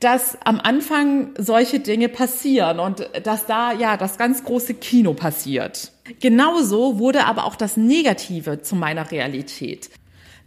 dass 0.00 0.38
am 0.44 0.58
Anfang 0.60 1.34
solche 1.36 1.78
Dinge 1.78 2.08
passieren 2.08 2.80
und 2.80 3.08
dass 3.22 3.46
da 3.46 3.72
ja 3.72 3.98
das 3.98 4.16
ganz 4.16 4.42
große 4.44 4.74
Kino 4.74 5.12
passiert. 5.12 5.92
Genauso 6.20 6.98
wurde 6.98 7.26
aber 7.26 7.44
auch 7.44 7.54
das 7.54 7.76
Negative 7.76 8.62
zu 8.62 8.74
meiner 8.74 9.10
Realität. 9.10 9.90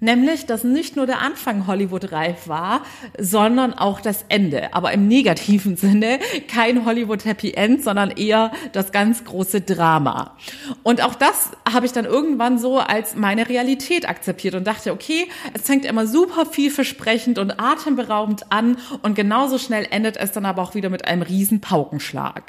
Nämlich, 0.03 0.45
dass 0.45 0.65
nicht 0.65 0.97
nur 0.97 1.05
der 1.05 1.21
Anfang 1.21 1.65
Hollywood-reif 1.65 2.49
war, 2.49 2.81
sondern 3.17 3.73
auch 3.73 4.01
das 4.01 4.25
Ende. 4.27 4.73
Aber 4.73 4.91
im 4.91 5.07
negativen 5.07 5.77
Sinne 5.77 6.19
kein 6.49 6.83
Hollywood-Happy 6.83 7.53
End, 7.53 7.85
sondern 7.85 8.11
eher 8.11 8.51
das 8.73 8.91
ganz 8.91 9.23
große 9.23 9.61
Drama. 9.61 10.35
Und 10.83 11.01
auch 11.01 11.15
das 11.15 11.51
habe 11.71 11.85
ich 11.85 11.93
dann 11.93 12.03
irgendwann 12.03 12.59
so 12.59 12.79
als 12.79 13.15
meine 13.15 13.47
Realität 13.47 14.09
akzeptiert 14.09 14.55
und 14.55 14.67
dachte, 14.67 14.91
okay, 14.91 15.29
es 15.53 15.61
fängt 15.61 15.85
immer 15.85 16.05
super 16.05 16.45
vielversprechend 16.45 17.39
und 17.39 17.61
atemberaubend 17.61 18.51
an 18.51 18.75
und 19.03 19.15
genauso 19.15 19.57
schnell 19.57 19.87
endet 19.89 20.17
es 20.17 20.33
dann 20.33 20.45
aber 20.45 20.63
auch 20.63 20.75
wieder 20.75 20.89
mit 20.89 21.05
einem 21.05 21.21
riesen 21.21 21.61
Paukenschlag. 21.61 22.43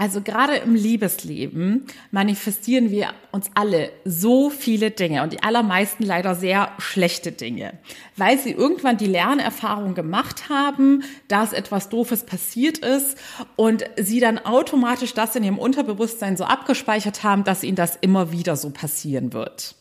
Also 0.00 0.20
gerade 0.20 0.54
im 0.54 0.76
Liebesleben 0.76 1.84
manifestieren 2.12 2.92
wir 2.92 3.08
uns 3.32 3.50
alle 3.56 3.90
so 4.04 4.48
viele 4.48 4.92
Dinge 4.92 5.24
und 5.24 5.32
die 5.32 5.42
allermeisten 5.42 6.04
leider 6.04 6.36
sehr 6.36 6.70
schlechte 6.78 7.32
Dinge, 7.32 7.72
weil 8.16 8.38
sie 8.38 8.52
irgendwann 8.52 8.96
die 8.96 9.06
Lernerfahrung 9.06 9.96
gemacht 9.96 10.48
haben, 10.48 11.02
dass 11.26 11.52
etwas 11.52 11.88
Doofes 11.88 12.24
passiert 12.24 12.78
ist 12.78 13.18
und 13.56 13.86
sie 13.96 14.20
dann 14.20 14.38
automatisch 14.38 15.14
das 15.14 15.34
in 15.34 15.42
ihrem 15.42 15.58
Unterbewusstsein 15.58 16.36
so 16.36 16.44
abgespeichert 16.44 17.24
haben, 17.24 17.42
dass 17.42 17.64
ihnen 17.64 17.74
das 17.74 17.96
immer 18.00 18.30
wieder 18.30 18.54
so 18.54 18.70
passieren 18.70 19.32
wird. 19.32 19.74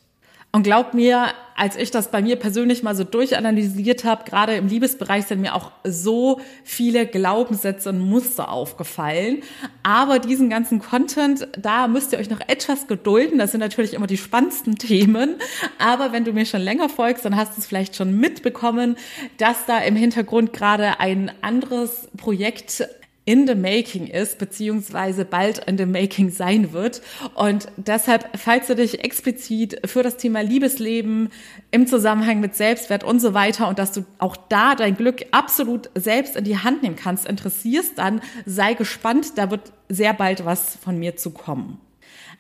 Und 0.58 0.64
glaub 0.64 0.96
mir, 0.96 1.36
als 1.56 1.76
ich 1.76 1.92
das 1.92 2.10
bei 2.10 2.20
mir 2.20 2.36
persönlich 2.36 2.82
mal 2.82 2.96
so 2.96 3.04
durchanalysiert 3.04 4.06
habe, 4.06 4.24
gerade 4.24 4.56
im 4.56 4.68
Liebesbereich 4.68 5.28
sind 5.28 5.40
mir 5.40 5.54
auch 5.54 5.70
so 5.84 6.42
viele 6.64 7.06
Glaubenssätze 7.06 7.90
und 7.90 8.00
Muster 8.00 8.50
aufgefallen. 8.50 9.44
Aber 9.84 10.18
diesen 10.18 10.50
ganzen 10.50 10.80
Content, 10.80 11.48
da 11.56 11.88
müsst 11.88 12.12
ihr 12.12 12.18
euch 12.18 12.32
noch 12.32 12.40
etwas 12.40 12.88
gedulden. 12.88 13.38
Das 13.38 13.52
sind 13.52 13.60
natürlich 13.60 13.94
immer 13.94 14.08
die 14.08 14.18
spannendsten 14.18 14.76
Themen. 14.80 15.36
Aber 15.78 16.12
wenn 16.12 16.26
du 16.26 16.34
mir 16.34 16.48
schon 16.48 16.62
länger 16.62 16.90
folgst, 16.90 17.24
dann 17.24 17.36
hast 17.36 17.56
du 17.56 17.62
es 17.62 17.68
vielleicht 17.68 17.96
schon 17.96 18.18
mitbekommen, 18.18 18.96
dass 19.38 19.68
da 19.68 19.78
im 19.78 19.96
Hintergrund 19.96 20.54
gerade 20.54 21.00
ein 21.00 21.32
anderes 21.44 22.10
Projekt 22.18 22.84
in 23.27 23.46
the 23.46 23.55
making 23.55 24.07
ist, 24.07 24.39
beziehungsweise 24.39 25.25
bald 25.25 25.60
in 25.67 25.77
the 25.77 25.86
making 25.86 26.29
sein 26.29 26.72
wird. 26.72 27.01
Und 27.36 27.67
deshalb, 27.75 28.29
falls 28.38 28.67
du 28.67 28.75
dich 28.75 29.03
explizit 29.03 29.81
für 29.86 30.01
das 30.01 30.15
Thema 30.15 30.41
Liebesleben 30.41 31.27
im 31.69 31.88
Zusammenhang 31.88 32.39
mit 32.39 32.55
Selbstwert 32.55 33.03
und 33.03 33.19
so 33.19 33.34
weiter 33.34 33.67
und 33.67 33.79
dass 33.79 33.91
du 33.91 34.05
auch 34.17 34.38
da 34.38 34.75
dein 34.75 34.96
Glück 34.96 35.25
absolut 35.31 35.89
selbst 35.93 36.38
in 36.38 36.46
die 36.46 36.57
Hand 36.57 36.84
nehmen 36.84 36.96
kannst, 36.96 37.27
interessierst, 37.27 37.98
dann 37.98 38.22
sei 38.46 38.75
gespannt, 38.75 39.38
da 39.38 39.51
wird 39.51 39.74
sehr 39.89 40.13
bald 40.13 40.46
was 40.46 40.77
von 40.77 40.98
mir 40.98 41.17
zu 41.17 41.31
kommen. 41.31 41.81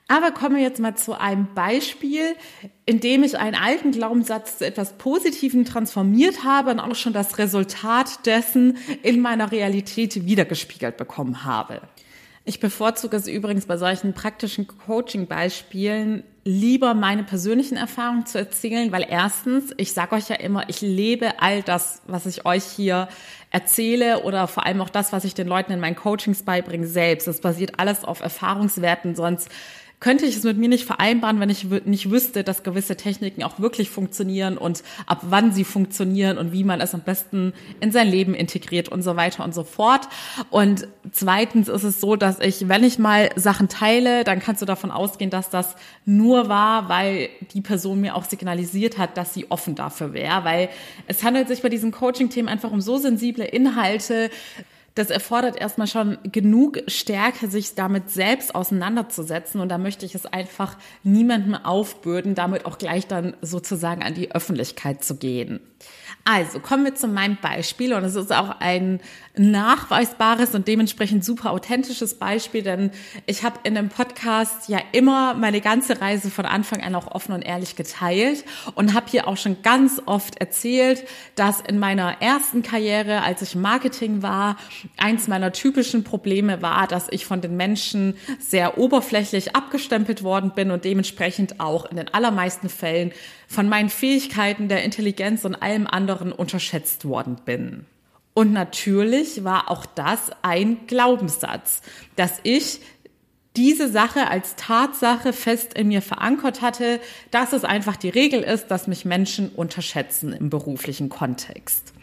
Aber 0.07 0.31
kommen 0.31 0.55
wir 0.55 0.63
jetzt 0.63 0.79
mal 0.79 0.95
zu 0.95 1.19
einem 1.19 1.53
Beispiel, 1.53 2.35
in 2.85 3.01
dem 3.01 3.23
ich 3.23 3.37
einen 3.37 3.55
alten 3.55 3.91
Glaubenssatz 3.91 4.59
zu 4.59 4.65
etwas 4.65 4.97
Positivem 4.97 5.65
transformiert 5.65 6.45
habe 6.45 6.71
und 6.71 6.79
auch 6.79 6.95
schon 6.95 7.13
das 7.13 7.37
Resultat 7.37 8.25
dessen 8.25 8.77
in 9.03 9.19
meiner 9.19 9.51
Realität 9.51 10.25
wiedergespiegelt 10.25 10.95
bekommen 10.95 11.43
habe. 11.43 11.81
Ich 12.45 12.61
bevorzuge 12.61 13.17
es 13.17 13.27
übrigens 13.27 13.65
bei 13.65 13.75
solchen 13.75 14.13
praktischen 14.13 14.67
Coaching-Beispielen 14.67 16.23
lieber 16.45 16.93
meine 16.93 17.23
persönlichen 17.23 17.75
Erfahrungen 17.75 18.25
zu 18.25 18.37
erzählen, 18.37 18.89
weil 18.93 19.05
erstens, 19.09 19.73
ich 19.75 19.91
sage 19.91 20.15
euch 20.15 20.29
ja 20.29 20.37
immer, 20.37 20.69
ich 20.69 20.79
lebe 20.79 21.41
all 21.41 21.61
das, 21.61 22.01
was 22.07 22.25
ich 22.25 22.45
euch 22.45 22.63
hier 22.63 23.09
erzähle 23.49 24.23
oder 24.23 24.47
vor 24.47 24.65
allem 24.65 24.81
auch 24.81 24.89
das, 24.89 25.13
was 25.13 25.23
ich 25.23 25.33
den 25.33 25.47
Leuten 25.47 25.71
in 25.71 25.79
meinen 25.79 25.95
Coachings 25.95 26.43
beibringe, 26.43 26.87
selbst. 26.87 27.27
Das 27.27 27.41
basiert 27.41 27.79
alles 27.79 28.03
auf 28.03 28.21
Erfahrungswerten, 28.21 29.15
sonst 29.15 29.49
könnte 29.99 30.27
ich 30.27 30.35
es 30.35 30.43
mit 30.43 30.57
mir 30.57 30.69
nicht 30.69 30.85
vereinbaren, 30.85 31.39
wenn 31.39 31.49
ich 31.49 31.63
nicht 31.85 32.11
wüsste, 32.11 32.43
dass 32.43 32.61
gewisse 32.61 32.97
Techniken 32.97 33.41
auch 33.41 33.59
wirklich 33.59 33.89
funktionieren 33.89 34.57
und 34.57 34.83
ab 35.07 35.21
wann 35.23 35.51
sie 35.51 35.63
funktionieren 35.63 36.37
und 36.37 36.51
wie 36.51 36.63
man 36.63 36.81
es 36.81 36.93
am 36.93 37.01
besten 37.01 37.53
in 37.79 37.91
sein 37.91 38.07
Leben 38.07 38.35
integriert 38.35 38.89
und 38.89 39.01
so 39.01 39.15
weiter 39.15 39.43
und 39.43 39.55
so 39.55 39.63
fort. 39.63 40.07
Und 40.51 40.87
zweitens 41.11 41.67
ist 41.67 41.83
es 41.83 41.99
so, 41.99 42.15
dass 42.15 42.39
ich, 42.39 42.67
wenn 42.67 42.83
ich 42.83 42.99
mal 42.99 43.31
Sachen 43.35 43.69
teile, 43.69 44.23
dann 44.23 44.39
kannst 44.39 44.61
du 44.61 44.67
davon 44.67 44.91
ausgehen, 44.91 45.31
dass 45.31 45.49
das 45.49 45.75
nur 46.05 46.47
war, 46.47 46.89
weil 46.89 47.29
die 47.53 47.61
Person 47.61 47.99
mir 47.99 48.15
auch 48.15 48.25
signalisiert 48.25 48.99
hat, 48.99 49.17
dass 49.17 49.33
sie 49.33 49.49
offen 49.49 49.73
dafür 49.73 50.13
wäre, 50.13 50.43
weil 50.43 50.69
es 51.07 51.23
handelt 51.23 51.47
sich 51.47 51.63
bei 51.63 51.69
diesen 51.69 51.91
Coaching-Themen 51.91 52.49
einfach 52.49 52.71
um 52.71 52.81
so 52.81 52.97
sensible 52.97 53.45
Inhalte, 53.45 54.29
das 54.97 55.09
erfordert 55.09 55.59
erstmal 55.59 55.87
schon 55.87 56.17
genug 56.23 56.79
Stärke, 56.87 57.47
sich 57.47 57.75
damit 57.75 58.09
selbst 58.09 58.55
auseinanderzusetzen. 58.55 59.61
Und 59.61 59.69
da 59.69 59.77
möchte 59.77 60.05
ich 60.05 60.15
es 60.15 60.25
einfach 60.25 60.77
niemandem 61.03 61.55
aufbürden, 61.55 62.35
damit 62.35 62.65
auch 62.65 62.77
gleich 62.77 63.07
dann 63.07 63.35
sozusagen 63.41 64.03
an 64.03 64.13
die 64.13 64.31
Öffentlichkeit 64.31 65.03
zu 65.03 65.15
gehen. 65.15 65.59
Also 66.29 66.59
kommen 66.59 66.83
wir 66.83 66.93
zu 66.93 67.07
meinem 67.07 67.37
Beispiel 67.41 67.93
und 67.93 68.03
es 68.03 68.15
ist 68.15 68.33
auch 68.33 68.59
ein 68.59 68.99
nachweisbares 69.37 70.55
und 70.55 70.67
dementsprechend 70.67 71.23
super 71.23 71.51
authentisches 71.51 72.15
Beispiel, 72.15 72.63
denn 72.63 72.91
ich 73.27 73.43
habe 73.43 73.59
in 73.63 73.75
dem 73.75 73.87
Podcast 73.87 74.67
ja 74.67 74.79
immer 74.91 75.35
meine 75.35 75.61
ganze 75.61 76.01
Reise 76.01 76.29
von 76.29 76.45
Anfang 76.45 76.83
an 76.83 76.95
auch 76.95 77.07
offen 77.07 77.31
und 77.31 77.43
ehrlich 77.43 77.77
geteilt 77.77 78.43
und 78.75 78.93
habe 78.93 79.05
hier 79.09 79.25
auch 79.27 79.37
schon 79.37 79.61
ganz 79.61 80.01
oft 80.05 80.41
erzählt, 80.41 81.07
dass 81.35 81.61
in 81.61 81.79
meiner 81.79 82.21
ersten 82.21 82.61
Karriere, 82.61 83.21
als 83.21 83.41
ich 83.41 83.55
Marketing 83.55 84.21
war, 84.21 84.57
eins 84.97 85.27
meiner 85.27 85.51
typischen 85.51 86.03
Probleme 86.03 86.61
war, 86.61 86.87
dass 86.87 87.07
ich 87.09 87.25
von 87.25 87.41
den 87.41 87.57
Menschen 87.57 88.15
sehr 88.39 88.77
oberflächlich 88.77 89.55
abgestempelt 89.55 90.23
worden 90.23 90.51
bin 90.55 90.71
und 90.71 90.85
dementsprechend 90.85 91.59
auch 91.59 91.85
in 91.85 91.97
den 91.97 92.13
allermeisten 92.13 92.69
Fällen 92.69 93.11
von 93.47 93.69
meinen 93.69 93.89
Fähigkeiten, 93.89 94.67
der 94.67 94.83
Intelligenz 94.83 95.45
und 95.45 95.55
allem 95.55 95.87
anderen 95.87 96.31
unterschätzt 96.31 97.05
worden 97.05 97.37
bin. 97.45 97.85
Und 98.33 98.53
natürlich 98.53 99.43
war 99.43 99.71
auch 99.71 99.85
das 99.85 100.31
ein 100.43 100.85
Glaubenssatz, 100.85 101.81
dass 102.15 102.39
ich 102.43 102.81
diese 103.55 103.89
Sache 103.89 104.29
als 104.29 104.55
Tatsache 104.55 105.33
fest 105.33 105.73
in 105.73 105.87
mir 105.87 106.03
verankert 106.03 106.61
hatte, 106.61 106.99
dass 107.31 107.53
es 107.53 107.63
einfach 107.63 107.95
die 107.95 108.09
Regel 108.09 108.43
ist, 108.43 108.67
dass 108.67 108.85
mich 108.85 109.03
Menschen 109.03 109.49
unterschätzen 109.49 110.31
im 110.31 110.51
beruflichen 110.51 111.09
Kontext. 111.09 111.93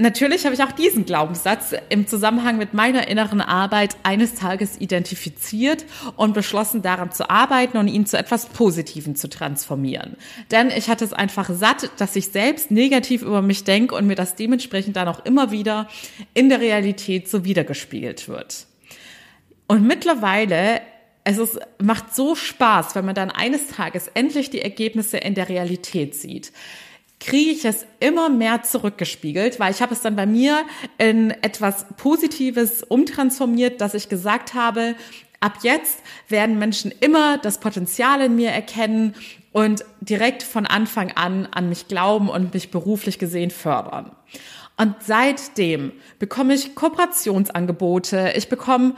Natürlich 0.00 0.46
habe 0.46 0.54
ich 0.54 0.62
auch 0.62 0.72
diesen 0.72 1.04
Glaubenssatz 1.04 1.74
im 1.90 2.06
Zusammenhang 2.06 2.56
mit 2.56 2.72
meiner 2.72 3.08
inneren 3.08 3.42
Arbeit 3.42 3.98
eines 4.02 4.34
Tages 4.34 4.80
identifiziert 4.80 5.84
und 6.16 6.32
beschlossen, 6.32 6.80
daran 6.80 7.12
zu 7.12 7.28
arbeiten 7.28 7.76
und 7.76 7.86
ihn 7.86 8.06
zu 8.06 8.16
etwas 8.16 8.46
Positivem 8.46 9.14
zu 9.14 9.28
transformieren. 9.28 10.16
Denn 10.50 10.70
ich 10.70 10.88
hatte 10.88 11.04
es 11.04 11.12
einfach 11.12 11.50
satt, 11.52 11.90
dass 11.98 12.16
ich 12.16 12.28
selbst 12.28 12.70
negativ 12.70 13.20
über 13.20 13.42
mich 13.42 13.64
denke 13.64 13.94
und 13.94 14.06
mir 14.06 14.14
das 14.14 14.36
dementsprechend 14.36 14.96
dann 14.96 15.06
auch 15.06 15.22
immer 15.26 15.50
wieder 15.50 15.86
in 16.32 16.48
der 16.48 16.60
Realität 16.60 17.28
so 17.28 17.44
wiedergespiegelt 17.44 18.26
wird. 18.26 18.66
Und 19.66 19.86
mittlerweile 19.86 20.80
es 21.24 21.36
ist, 21.36 21.60
macht 21.78 22.14
so 22.14 22.34
Spaß, 22.34 22.94
wenn 22.94 23.04
man 23.04 23.14
dann 23.14 23.30
eines 23.30 23.66
Tages 23.66 24.08
endlich 24.14 24.48
die 24.48 24.62
Ergebnisse 24.62 25.18
in 25.18 25.34
der 25.34 25.50
Realität 25.50 26.14
sieht 26.14 26.52
kriege 27.20 27.50
ich 27.50 27.64
es 27.64 27.86
immer 28.00 28.30
mehr 28.30 28.62
zurückgespiegelt, 28.62 29.60
weil 29.60 29.72
ich 29.72 29.82
habe 29.82 29.92
es 29.92 30.00
dann 30.00 30.16
bei 30.16 30.26
mir 30.26 30.64
in 30.98 31.30
etwas 31.42 31.86
Positives 31.96 32.82
umtransformiert, 32.82 33.80
dass 33.80 33.94
ich 33.94 34.08
gesagt 34.08 34.54
habe, 34.54 34.94
ab 35.38 35.58
jetzt 35.62 36.02
werden 36.28 36.58
Menschen 36.58 36.92
immer 37.00 37.38
das 37.38 37.60
Potenzial 37.60 38.22
in 38.22 38.36
mir 38.36 38.50
erkennen 38.50 39.14
und 39.52 39.84
direkt 40.00 40.42
von 40.42 40.66
Anfang 40.66 41.12
an 41.12 41.46
an 41.46 41.68
mich 41.68 41.88
glauben 41.88 42.28
und 42.28 42.54
mich 42.54 42.70
beruflich 42.70 43.18
gesehen 43.18 43.50
fördern. 43.50 44.12
Und 44.76 44.94
seitdem 45.00 45.92
bekomme 46.18 46.54
ich 46.54 46.74
Kooperationsangebote, 46.74 48.32
ich 48.34 48.48
bekomme 48.48 48.94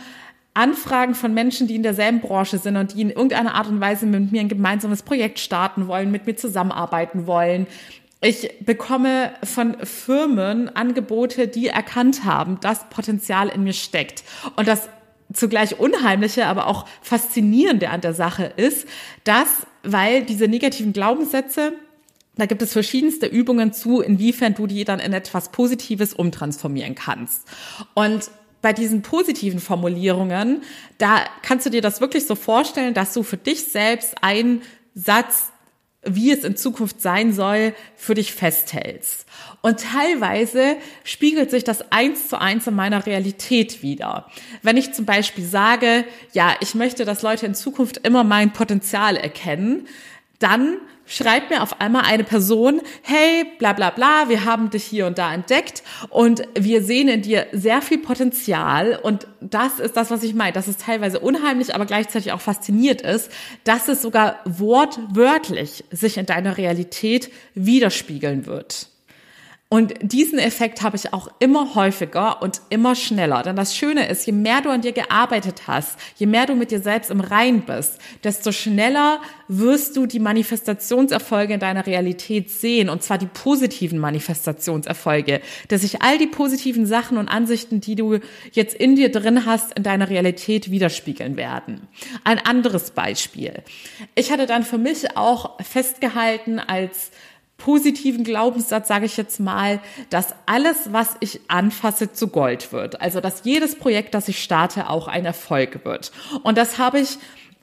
Anfragen 0.54 1.14
von 1.14 1.32
Menschen, 1.32 1.66
die 1.66 1.76
in 1.76 1.82
derselben 1.82 2.20
Branche 2.20 2.58
sind 2.58 2.76
und 2.76 2.94
die 2.94 3.00
in 3.00 3.10
irgendeiner 3.10 3.54
Art 3.54 3.68
und 3.68 3.80
Weise 3.80 4.04
mit 4.06 4.32
mir 4.32 4.42
ein 4.42 4.48
gemeinsames 4.48 5.02
Projekt 5.02 5.38
starten 5.38 5.88
wollen, 5.88 6.10
mit 6.10 6.26
mir 6.26 6.36
zusammenarbeiten 6.36 7.26
wollen. 7.26 7.66
Ich 8.24 8.58
bekomme 8.60 9.32
von 9.42 9.76
Firmen 9.84 10.68
Angebote, 10.68 11.48
die 11.48 11.66
erkannt 11.66 12.24
haben, 12.24 12.60
dass 12.60 12.88
Potenzial 12.88 13.48
in 13.48 13.64
mir 13.64 13.72
steckt. 13.72 14.22
Und 14.54 14.68
das 14.68 14.88
zugleich 15.32 15.80
unheimliche, 15.80 16.46
aber 16.46 16.68
auch 16.68 16.86
faszinierende 17.00 17.90
an 17.90 18.00
der 18.00 18.14
Sache 18.14 18.44
ist, 18.56 18.86
dass, 19.24 19.66
weil 19.82 20.22
diese 20.22 20.46
negativen 20.46 20.92
Glaubenssätze, 20.92 21.72
da 22.36 22.46
gibt 22.46 22.62
es 22.62 22.72
verschiedenste 22.72 23.26
Übungen 23.26 23.72
zu, 23.72 24.00
inwiefern 24.00 24.54
du 24.54 24.68
die 24.68 24.84
dann 24.84 25.00
in 25.00 25.12
etwas 25.12 25.50
Positives 25.50 26.14
umtransformieren 26.14 26.94
kannst. 26.94 27.42
Und 27.94 28.30
bei 28.62 28.72
diesen 28.72 29.02
positiven 29.02 29.58
Formulierungen, 29.58 30.62
da 30.98 31.24
kannst 31.42 31.66
du 31.66 31.70
dir 31.70 31.82
das 31.82 32.00
wirklich 32.00 32.26
so 32.26 32.36
vorstellen, 32.36 32.94
dass 32.94 33.12
du 33.12 33.24
für 33.24 33.36
dich 33.36 33.64
selbst 33.64 34.22
einen 34.22 34.62
Satz 34.94 35.51
wie 36.04 36.32
es 36.32 36.44
in 36.44 36.56
Zukunft 36.56 37.00
sein 37.00 37.32
soll, 37.32 37.74
für 37.96 38.14
dich 38.14 38.32
festhältst. 38.32 39.26
Und 39.60 39.80
teilweise 39.80 40.76
spiegelt 41.04 41.50
sich 41.50 41.62
das 41.62 41.92
eins 41.92 42.28
zu 42.28 42.40
eins 42.40 42.66
in 42.66 42.74
meiner 42.74 43.06
Realität 43.06 43.82
wieder. 43.82 44.26
Wenn 44.62 44.76
ich 44.76 44.92
zum 44.92 45.04
Beispiel 45.04 45.44
sage, 45.44 46.04
ja, 46.32 46.56
ich 46.60 46.74
möchte, 46.74 47.04
dass 47.04 47.22
Leute 47.22 47.46
in 47.46 47.54
Zukunft 47.54 47.98
immer 47.98 48.24
mein 48.24 48.52
Potenzial 48.52 49.16
erkennen, 49.16 49.86
dann 50.40 50.78
schreibt 51.06 51.50
mir 51.50 51.62
auf 51.62 51.80
einmal 51.80 52.02
eine 52.04 52.24
Person, 52.24 52.80
hey, 53.02 53.44
bla 53.58 53.72
bla 53.72 53.90
bla, 53.90 54.28
wir 54.28 54.44
haben 54.44 54.70
dich 54.70 54.84
hier 54.84 55.06
und 55.06 55.18
da 55.18 55.32
entdeckt 55.32 55.82
und 56.08 56.42
wir 56.58 56.82
sehen 56.82 57.08
in 57.08 57.22
dir 57.22 57.46
sehr 57.52 57.82
viel 57.82 57.98
Potenzial 57.98 58.98
und 59.02 59.26
das 59.40 59.80
ist 59.80 59.96
das, 59.96 60.10
was 60.10 60.22
ich 60.22 60.34
meine, 60.34 60.52
dass 60.52 60.68
es 60.68 60.76
teilweise 60.76 61.20
unheimlich, 61.20 61.74
aber 61.74 61.86
gleichzeitig 61.86 62.32
auch 62.32 62.40
fasziniert 62.40 63.02
ist, 63.02 63.30
dass 63.64 63.88
es 63.88 64.02
sogar 64.02 64.40
wortwörtlich 64.44 65.84
sich 65.90 66.18
in 66.18 66.26
deiner 66.26 66.56
Realität 66.56 67.30
widerspiegeln 67.54 68.46
wird. 68.46 68.91
Und 69.72 69.94
diesen 70.02 70.38
Effekt 70.38 70.82
habe 70.82 70.96
ich 70.96 71.14
auch 71.14 71.28
immer 71.38 71.74
häufiger 71.74 72.42
und 72.42 72.60
immer 72.68 72.94
schneller. 72.94 73.42
Denn 73.42 73.56
das 73.56 73.74
Schöne 73.74 74.06
ist, 74.06 74.26
je 74.26 74.34
mehr 74.34 74.60
du 74.60 74.68
an 74.68 74.82
dir 74.82 74.92
gearbeitet 74.92 75.62
hast, 75.66 75.98
je 76.16 76.26
mehr 76.26 76.44
du 76.44 76.54
mit 76.54 76.70
dir 76.70 76.82
selbst 76.82 77.10
im 77.10 77.20
Rein 77.20 77.62
bist, 77.62 77.98
desto 78.22 78.52
schneller 78.52 79.22
wirst 79.48 79.96
du 79.96 80.04
die 80.04 80.18
Manifestationserfolge 80.18 81.54
in 81.54 81.60
deiner 81.60 81.86
Realität 81.86 82.50
sehen. 82.50 82.90
Und 82.90 83.02
zwar 83.02 83.16
die 83.16 83.24
positiven 83.24 83.98
Manifestationserfolge. 83.98 85.40
Dass 85.68 85.80
sich 85.80 86.02
all 86.02 86.18
die 86.18 86.26
positiven 86.26 86.84
Sachen 86.84 87.16
und 87.16 87.30
Ansichten, 87.30 87.80
die 87.80 87.94
du 87.94 88.18
jetzt 88.52 88.74
in 88.74 88.94
dir 88.94 89.10
drin 89.10 89.46
hast, 89.46 89.72
in 89.72 89.84
deiner 89.84 90.10
Realität 90.10 90.70
widerspiegeln 90.70 91.38
werden. 91.38 91.88
Ein 92.24 92.40
anderes 92.40 92.90
Beispiel. 92.90 93.62
Ich 94.16 94.30
hatte 94.32 94.44
dann 94.44 94.64
für 94.64 94.76
mich 94.76 95.16
auch 95.16 95.58
festgehalten 95.62 96.58
als 96.58 97.10
positiven 97.62 98.24
Glaubenssatz, 98.24 98.88
sage 98.88 99.06
ich 99.06 99.16
jetzt 99.16 99.38
mal, 99.38 99.80
dass 100.10 100.34
alles, 100.46 100.92
was 100.92 101.16
ich 101.20 101.40
anfasse, 101.46 102.12
zu 102.12 102.26
Gold 102.26 102.72
wird. 102.72 103.00
Also 103.00 103.20
dass 103.20 103.44
jedes 103.44 103.76
Projekt, 103.76 104.14
das 104.14 104.26
ich 104.26 104.42
starte, 104.42 104.90
auch 104.90 105.06
ein 105.06 105.24
Erfolg 105.24 105.84
wird. 105.84 106.10
Und 106.42 106.58
das 106.58 106.78
habe 106.78 106.98
ich 106.98 107.18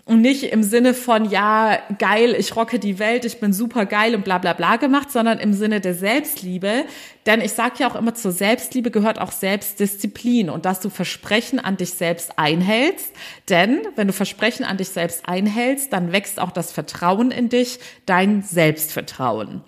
und 0.10 0.22
nicht 0.22 0.46
im 0.46 0.64
Sinne 0.64 0.96
von, 0.96 1.30
ja, 1.30 1.78
geil, 2.00 2.36
ich 2.36 2.56
rocke 2.56 2.80
die 2.80 2.98
Welt, 2.98 3.26
ich 3.26 3.40
bin 3.40 3.54
super 3.54 3.86
geil 3.86 4.16
und 4.16 4.24
bla 4.24 4.40
bla 4.40 4.54
bla 4.54 4.78
gemacht, 4.78 5.12
sondern 5.12 5.38
im 5.38 5.54
Sinne 5.54 5.82
der 5.82 5.94
Selbstliebe. 5.94 6.86
Denn 7.28 7.42
ich 7.42 7.52
sage 7.52 7.76
ja 7.78 7.92
auch 7.92 7.96
immer, 7.96 8.16
zur 8.16 8.32
Selbstliebe 8.32 8.90
gehört 8.90 9.22
auch 9.22 9.32
Selbstdisziplin 9.32 10.50
und 10.50 10.66
dass 10.66 10.80
du 10.80 10.90
Versprechen 10.90 11.60
an 11.60 11.78
dich 11.78 11.92
selbst 11.92 12.40
einhältst. 12.40 13.12
Denn 13.50 13.82
wenn 13.96 14.08
du 14.08 14.14
Versprechen 14.14 14.66
an 14.66 14.78
dich 14.78 14.90
selbst 14.90 15.30
einhältst, 15.30 15.94
dann 15.94 16.12
wächst 16.12 16.40
auch 16.40 16.50
das 16.50 16.72
Vertrauen 16.72 17.30
in 17.30 17.50
dich, 17.50 17.78
dein 18.08 18.42
Selbstvertrauen. 18.42 19.62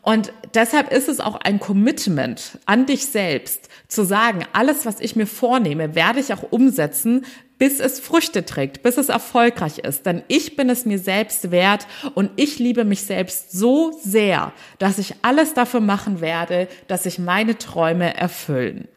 Und 0.00 0.32
deshalb 0.54 0.90
ist 0.90 1.10
es 1.10 1.20
auch 1.20 1.36
ein 1.36 1.60
Commitment 1.60 2.58
an 2.64 2.86
dich 2.86 3.04
selbst, 3.04 3.68
zu 3.88 4.04
sagen, 4.06 4.46
alles, 4.54 4.86
was 4.86 5.00
ich 5.00 5.16
mir 5.16 5.26
vornehme, 5.26 5.94
werde 5.94 6.18
ich 6.18 6.32
auch 6.32 6.50
umsetzen, 6.50 7.26
bis 7.62 7.78
es 7.78 8.00
Früchte 8.00 8.44
trägt, 8.44 8.82
bis 8.82 8.96
es 8.96 9.08
erfolgreich 9.08 9.78
ist. 9.78 10.04
Denn 10.04 10.24
ich 10.26 10.56
bin 10.56 10.68
es 10.68 10.84
mir 10.84 10.98
selbst 10.98 11.52
wert 11.52 11.86
und 12.16 12.32
ich 12.34 12.58
liebe 12.58 12.84
mich 12.84 13.02
selbst 13.02 13.52
so 13.52 13.96
sehr, 14.02 14.52
dass 14.80 14.98
ich 14.98 15.14
alles 15.22 15.54
dafür 15.54 15.78
machen 15.78 16.20
werde, 16.20 16.66
dass 16.88 17.04
sich 17.04 17.20
meine 17.20 17.56
Träume 17.56 18.16
erfüllen. 18.16 18.88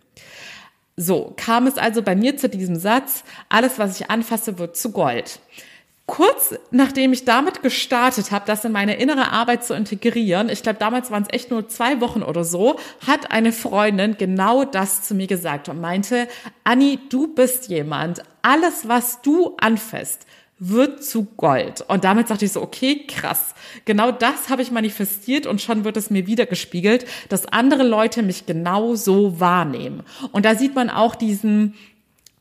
So 0.98 1.36
kam 1.38 1.68
es 1.68 1.78
also 1.78 2.02
bei 2.02 2.16
mir 2.16 2.38
zu 2.38 2.50
diesem 2.50 2.76
Satz, 2.76 3.24
alles, 3.50 3.78
was 3.78 4.02
ich 4.02 4.10
anfasse, 4.10 4.58
wird 4.58 4.76
zu 4.76 4.92
Gold. 4.92 5.40
Kurz 6.08 6.54
nachdem 6.70 7.14
ich 7.14 7.26
damit 7.26 7.64
gestartet 7.64 8.32
habe, 8.32 8.46
das 8.46 8.64
in 8.64 8.72
meine 8.72 8.96
innere 8.96 9.32
Arbeit 9.32 9.64
zu 9.64 9.76
integrieren, 9.76 10.50
ich 10.50 10.62
glaube, 10.62 10.78
damals 10.78 11.10
waren 11.10 11.24
es 11.24 11.34
echt 11.34 11.50
nur 11.50 11.68
zwei 11.68 12.00
Wochen 12.00 12.22
oder 12.22 12.44
so, 12.44 12.78
hat 13.06 13.32
eine 13.32 13.52
Freundin 13.52 14.16
genau 14.18 14.66
das 14.66 15.02
zu 15.02 15.16
mir 15.16 15.26
gesagt 15.26 15.68
und 15.68 15.82
meinte, 15.82 16.28
Anni, 16.64 17.00
du 17.10 17.34
bist 17.34 17.70
jemand, 17.70 18.24
alles, 18.46 18.88
was 18.88 19.22
du 19.24 19.56
anfasst, 19.58 20.28
wird 20.60 21.04
zu 21.04 21.26
Gold. 21.36 21.84
Und 21.88 22.04
damit 22.04 22.28
sagte 22.28 22.46
ich 22.46 22.52
so, 22.52 22.62
okay, 22.62 23.06
krass. 23.08 23.56
Genau 23.84 24.12
das 24.12 24.50
habe 24.50 24.62
ich 24.62 24.72
manifestiert 24.72 25.48
und 25.48 25.62
schon 25.62 25.84
wird 25.84 25.98
es 25.98 26.12
mir 26.12 26.28
wieder 26.28 26.46
gespiegelt, 26.46 27.06
dass 27.28 27.48
andere 27.48 27.84
Leute 27.84 28.24
mich 28.24 28.46
genau 28.46 28.96
so 28.96 29.40
wahrnehmen. 29.40 30.04
Und 30.32 30.46
da 30.46 30.56
sieht 30.56 30.76
man 30.76 30.90
auch 30.90 31.16
diesen, 31.16 31.74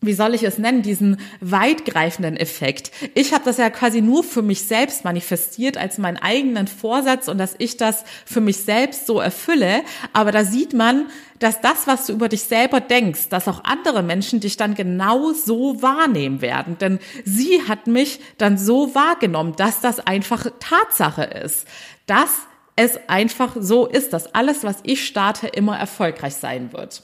wie 0.07 0.15
soll 0.15 0.35
ich 0.35 0.43
es 0.43 0.59
nennen, 0.59 0.83
diesen 0.83 1.19
weitgreifenden 1.41 2.37
Effekt. 2.37 2.91
Ich 3.15 3.33
habe 3.33 3.45
das 3.45 3.59
ja 3.59 3.71
quasi 3.71 4.01
nur 4.01 4.25
für 4.25 4.43
mich 4.43 4.63
selbst 4.63 5.05
manifestiert 5.05 5.77
als 5.77 5.99
meinen 5.99 6.17
eigenen 6.17 6.67
Vorsatz 6.67 7.29
und 7.29 7.39
dass 7.39 7.55
ich 7.59 7.77
das 7.77 8.05
für 8.25 8.41
mich 8.41 8.59
selbst 8.59 9.07
so 9.07 9.21
erfülle. 9.21 9.83
Aber 10.13 10.33
da 10.33 10.45
sieht 10.45 10.73
man, 10.73 11.07
dass 11.39 11.61
das, 11.61 11.87
was 11.87 12.07
du 12.07 12.13
über 12.13 12.29
dich 12.29 12.43
selber 12.43 12.81
denkst, 12.81 13.29
dass 13.29 13.49
auch 13.49 13.65
andere 13.65 14.03
Menschen 14.03 14.41
dich 14.41 14.57
dann 14.57 14.75
genau 14.75 15.33
so 15.33 15.83
wahrnehmen 15.83 16.41
werden. 16.41 16.79
Denn 16.79 16.99
sie 17.25 17.63
hat 17.69 17.87
mich 17.87 18.21
dann 18.39 18.57
so 18.57 18.95
wahrgenommen, 18.95 19.55
dass 19.57 19.81
das 19.81 20.01
einfach 20.07 20.47
Tatsache 20.61 21.25
ist. 21.25 21.67
Dass 22.07 22.31
es 22.77 22.99
einfach 23.09 23.57
so 23.59 23.87
ist, 23.87 24.13
dass 24.13 24.35
alles, 24.35 24.65
was 24.65 24.79
ich 24.83 25.07
starte, 25.07 25.47
immer 25.47 25.79
erfolgreich 25.79 26.35
sein 26.35 26.73
wird. 26.73 27.03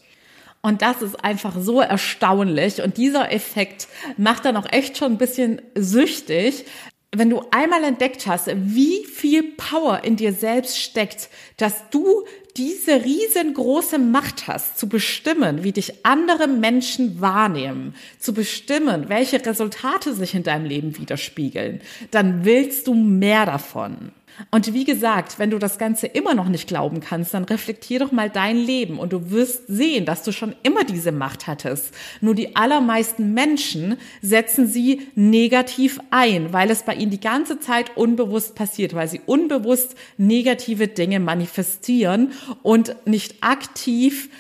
Und 0.62 0.82
das 0.82 1.00
ist 1.00 1.24
einfach 1.24 1.54
so 1.58 1.80
erstaunlich. 1.80 2.82
Und 2.82 2.96
dieser 2.96 3.32
Effekt 3.32 3.88
macht 4.16 4.44
dann 4.44 4.56
auch 4.56 4.70
echt 4.70 4.98
schon 4.98 5.12
ein 5.12 5.18
bisschen 5.18 5.62
süchtig. 5.74 6.66
Wenn 7.12 7.30
du 7.30 7.42
einmal 7.50 7.82
entdeckt 7.82 8.26
hast, 8.26 8.48
wie 8.54 9.04
viel 9.04 9.42
Power 9.56 10.04
in 10.04 10.16
dir 10.16 10.32
selbst 10.32 10.78
steckt, 10.78 11.28
dass 11.56 11.88
du 11.90 12.24
diese 12.56 13.04
riesengroße 13.04 13.98
Macht 13.98 14.46
hast, 14.48 14.78
zu 14.78 14.88
bestimmen, 14.88 15.64
wie 15.64 15.72
dich 15.72 16.04
andere 16.04 16.46
Menschen 16.46 17.20
wahrnehmen, 17.20 17.94
zu 18.18 18.34
bestimmen, 18.34 19.08
welche 19.08 19.44
Resultate 19.44 20.14
sich 20.14 20.34
in 20.34 20.42
deinem 20.42 20.66
Leben 20.66 20.98
widerspiegeln, 20.98 21.80
dann 22.10 22.44
willst 22.44 22.86
du 22.86 22.94
mehr 22.94 23.46
davon. 23.46 24.12
Und 24.50 24.72
wie 24.72 24.84
gesagt, 24.84 25.38
wenn 25.38 25.50
du 25.50 25.58
das 25.58 25.78
Ganze 25.78 26.06
immer 26.06 26.34
noch 26.34 26.48
nicht 26.48 26.66
glauben 26.66 27.00
kannst, 27.00 27.34
dann 27.34 27.44
reflektier 27.44 27.98
doch 27.98 28.12
mal 28.12 28.30
dein 28.30 28.56
Leben 28.56 28.98
und 28.98 29.12
du 29.12 29.30
wirst 29.30 29.66
sehen, 29.66 30.04
dass 30.04 30.22
du 30.22 30.32
schon 30.32 30.54
immer 30.62 30.84
diese 30.84 31.12
Macht 31.12 31.46
hattest. 31.46 31.94
Nur 32.20 32.34
die 32.34 32.56
allermeisten 32.56 33.34
Menschen 33.34 33.96
setzen 34.22 34.66
sie 34.66 35.08
negativ 35.14 36.00
ein, 36.10 36.52
weil 36.52 36.70
es 36.70 36.82
bei 36.82 36.94
ihnen 36.94 37.10
die 37.10 37.20
ganze 37.20 37.60
Zeit 37.60 37.96
unbewusst 37.96 38.54
passiert, 38.54 38.94
weil 38.94 39.08
sie 39.08 39.20
unbewusst 39.26 39.94
negative 40.16 40.88
Dinge 40.88 41.20
manifestieren 41.20 42.32
und 42.62 42.94
nicht 43.06 43.42
aktiv 43.42 44.30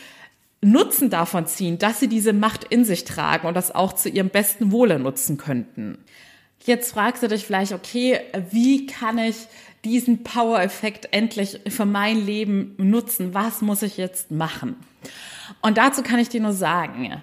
Nutzen 0.62 1.08
davon 1.08 1.46
ziehen, 1.46 1.78
dass 1.78 2.00
sie 2.00 2.08
diese 2.08 2.34
Macht 2.34 2.64
in 2.64 2.84
sich 2.84 3.04
tragen 3.04 3.48
und 3.48 3.54
das 3.54 3.74
auch 3.74 3.94
zu 3.94 4.10
ihrem 4.10 4.28
besten 4.28 4.72
Wohle 4.72 4.98
nutzen 4.98 5.38
könnten. 5.38 5.96
Jetzt 6.64 6.92
fragst 6.92 7.22
du 7.22 7.28
dich 7.28 7.46
vielleicht, 7.46 7.72
okay, 7.72 8.20
wie 8.50 8.84
kann 8.86 9.16
ich 9.16 9.36
diesen 9.84 10.22
Power-Effekt 10.22 11.08
endlich 11.12 11.60
für 11.68 11.86
mein 11.86 12.24
Leben 12.24 12.74
nutzen? 12.76 13.34
Was 13.34 13.62
muss 13.62 13.82
ich 13.82 13.96
jetzt 13.96 14.30
machen? 14.30 14.76
Und 15.62 15.78
dazu 15.78 16.02
kann 16.02 16.18
ich 16.18 16.28
dir 16.28 16.40
nur 16.40 16.52
sagen, 16.52 17.22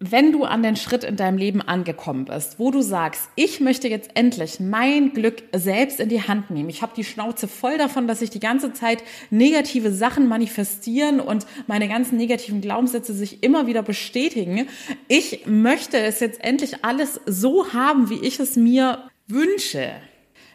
wenn 0.00 0.32
du 0.32 0.44
an 0.44 0.62
den 0.62 0.76
Schritt 0.76 1.04
in 1.04 1.16
deinem 1.16 1.38
Leben 1.38 1.62
angekommen 1.62 2.26
bist, 2.26 2.58
wo 2.58 2.70
du 2.70 2.82
sagst, 2.82 3.30
ich 3.36 3.60
möchte 3.60 3.88
jetzt 3.88 4.10
endlich 4.14 4.60
mein 4.60 5.12
Glück 5.12 5.42
selbst 5.52 6.00
in 6.00 6.08
die 6.08 6.22
Hand 6.22 6.50
nehmen. 6.50 6.68
Ich 6.68 6.82
habe 6.82 6.92
die 6.94 7.04
Schnauze 7.04 7.48
voll 7.48 7.78
davon, 7.78 8.06
dass 8.06 8.18
sich 8.18 8.30
die 8.30 8.40
ganze 8.40 8.72
Zeit 8.72 9.02
negative 9.30 9.92
Sachen 9.92 10.26
manifestieren 10.26 11.20
und 11.20 11.46
meine 11.68 11.88
ganzen 11.88 12.18
negativen 12.18 12.60
Glaubenssätze 12.60 13.14
sich 13.14 13.42
immer 13.42 13.66
wieder 13.66 13.82
bestätigen. 13.82 14.66
Ich 15.08 15.46
möchte 15.46 15.98
es 15.98 16.20
jetzt 16.20 16.42
endlich 16.42 16.84
alles 16.84 17.20
so 17.24 17.72
haben, 17.72 18.10
wie 18.10 18.20
ich 18.26 18.40
es 18.40 18.56
mir 18.56 19.10
wünsche 19.26 19.92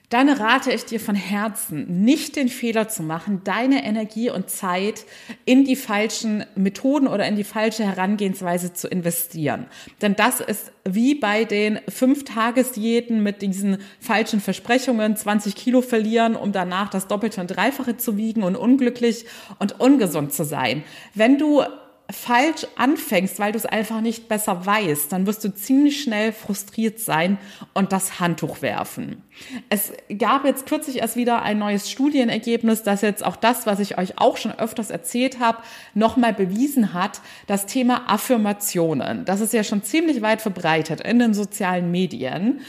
dann 0.09 0.27
rate 0.27 0.71
ich 0.71 0.85
dir 0.85 0.99
von 0.99 1.15
Herzen, 1.15 2.03
nicht 2.03 2.35
den 2.35 2.49
Fehler 2.49 2.87
zu 2.87 3.03
machen, 3.03 3.41
deine 3.43 3.85
Energie 3.85 4.31
und 4.31 4.49
Zeit 4.49 5.05
in 5.45 5.65
die 5.65 5.75
falschen 5.75 6.43
Methoden 6.55 7.07
oder 7.07 7.27
in 7.27 7.35
die 7.35 7.43
falsche 7.43 7.85
Herangehensweise 7.85 8.73
zu 8.73 8.87
investieren. 8.87 9.67
Denn 10.01 10.15
das 10.15 10.39
ist 10.39 10.71
wie 10.83 11.13
bei 11.13 11.45
den 11.45 11.79
Fünf-Tages-Diäten 11.87 13.21
mit 13.21 13.43
diesen 13.43 13.77
falschen 13.99 14.41
Versprechungen, 14.41 15.15
20 15.15 15.55
Kilo 15.55 15.81
verlieren, 15.81 16.35
um 16.35 16.51
danach 16.51 16.89
das 16.89 17.07
Doppelte 17.07 17.41
und 17.41 17.47
Dreifache 17.47 17.97
zu 17.97 18.17
wiegen 18.17 18.41
und 18.41 18.55
unglücklich 18.55 19.25
und 19.59 19.79
ungesund 19.79 20.33
zu 20.33 20.43
sein. 20.43 20.83
Wenn 21.13 21.37
du 21.37 21.63
falsch 22.11 22.65
anfängst, 22.75 23.39
weil 23.39 23.51
du 23.51 23.57
es 23.57 23.65
einfach 23.65 24.01
nicht 24.01 24.27
besser 24.27 24.65
weißt, 24.65 25.11
dann 25.11 25.27
wirst 25.27 25.43
du 25.43 25.53
ziemlich 25.53 26.01
schnell 26.01 26.31
frustriert 26.31 26.99
sein 26.99 27.37
und 27.73 27.91
das 27.91 28.19
Handtuch 28.19 28.61
werfen. 28.61 29.23
Es 29.69 29.93
gab 30.17 30.45
jetzt 30.45 30.65
kürzlich 30.65 30.99
erst 30.99 31.15
wieder 31.15 31.41
ein 31.41 31.59
neues 31.59 31.89
Studienergebnis, 31.89 32.83
das 32.83 33.01
jetzt 33.01 33.25
auch 33.25 33.35
das, 33.35 33.65
was 33.65 33.79
ich 33.79 33.97
euch 33.97 34.19
auch 34.19 34.37
schon 34.37 34.51
öfters 34.51 34.89
erzählt 34.89 35.39
habe, 35.39 35.59
nochmal 35.93 36.33
bewiesen 36.33 36.93
hat, 36.93 37.21
das 37.47 37.65
Thema 37.65 38.09
Affirmationen. 38.09 39.25
Das 39.25 39.41
ist 39.41 39.53
ja 39.53 39.63
schon 39.63 39.83
ziemlich 39.83 40.21
weit 40.21 40.41
verbreitet 40.41 41.01
in 41.01 41.19
den 41.19 41.33
sozialen 41.33 41.91
Medien. 41.91 42.61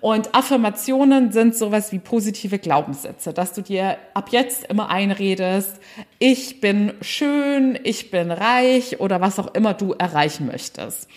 Und 0.00 0.34
Affirmationen 0.34 1.32
sind 1.32 1.56
sowas 1.56 1.92
wie 1.92 1.98
positive 1.98 2.58
Glaubenssätze, 2.58 3.32
dass 3.32 3.52
du 3.52 3.62
dir 3.62 3.98
ab 4.14 4.28
jetzt 4.30 4.64
immer 4.66 4.90
einredest, 4.90 5.80
ich 6.18 6.60
bin 6.60 6.94
schön, 7.00 7.78
ich 7.84 8.10
bin 8.10 8.30
reich 8.30 9.00
oder 9.00 9.20
was 9.20 9.38
auch 9.38 9.54
immer 9.54 9.74
du 9.74 9.92
erreichen 9.92 10.46
möchtest. 10.46 11.08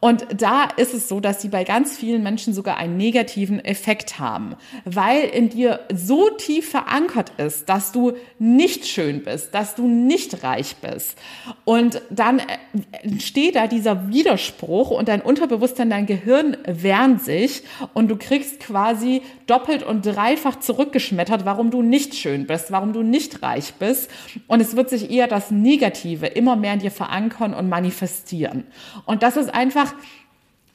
Und 0.00 0.26
da 0.36 0.64
ist 0.76 0.94
es 0.94 1.08
so, 1.08 1.20
dass 1.20 1.42
sie 1.42 1.48
bei 1.48 1.64
ganz 1.64 1.96
vielen 1.96 2.22
Menschen 2.22 2.54
sogar 2.54 2.76
einen 2.76 2.96
negativen 2.96 3.64
Effekt 3.64 4.18
haben, 4.18 4.56
weil 4.84 5.24
in 5.24 5.48
dir 5.48 5.80
so 5.92 6.28
tief 6.30 6.70
verankert 6.70 7.32
ist, 7.38 7.68
dass 7.68 7.92
du 7.92 8.12
nicht 8.38 8.86
schön 8.86 9.22
bist, 9.22 9.54
dass 9.54 9.74
du 9.74 9.86
nicht 9.86 10.42
reich 10.42 10.76
bist. 10.76 11.18
Und 11.64 12.02
dann 12.10 12.42
entsteht 13.02 13.56
da 13.56 13.66
dieser 13.66 14.08
Widerspruch 14.08 14.90
und 14.90 15.08
dein 15.08 15.20
Unterbewusstsein, 15.20 15.90
dein 15.90 16.06
Gehirn 16.06 16.56
wehrt 16.66 17.20
sich 17.20 17.62
und 17.94 18.08
du 18.08 18.16
kriegst 18.16 18.60
quasi 18.60 19.22
doppelt 19.46 19.82
und 19.82 20.06
dreifach 20.06 20.60
zurückgeschmettert, 20.60 21.44
warum 21.44 21.70
du 21.70 21.82
nicht 21.82 22.14
schön 22.14 22.46
bist, 22.46 22.70
warum 22.70 22.92
du 22.92 23.02
nicht 23.02 23.42
reich 23.42 23.74
bist. 23.74 24.10
Und 24.46 24.60
es 24.60 24.76
wird 24.76 24.88
sich 24.88 25.10
eher 25.10 25.26
das 25.26 25.50
Negative 25.50 26.26
immer 26.26 26.56
mehr 26.56 26.74
in 26.74 26.80
dir 26.80 26.90
verankern 26.90 27.54
und 27.54 27.68
manifestieren. 27.68 28.64
Und 29.04 29.22
das 29.22 29.36
ist 29.36 29.52
einfach, 29.76 29.94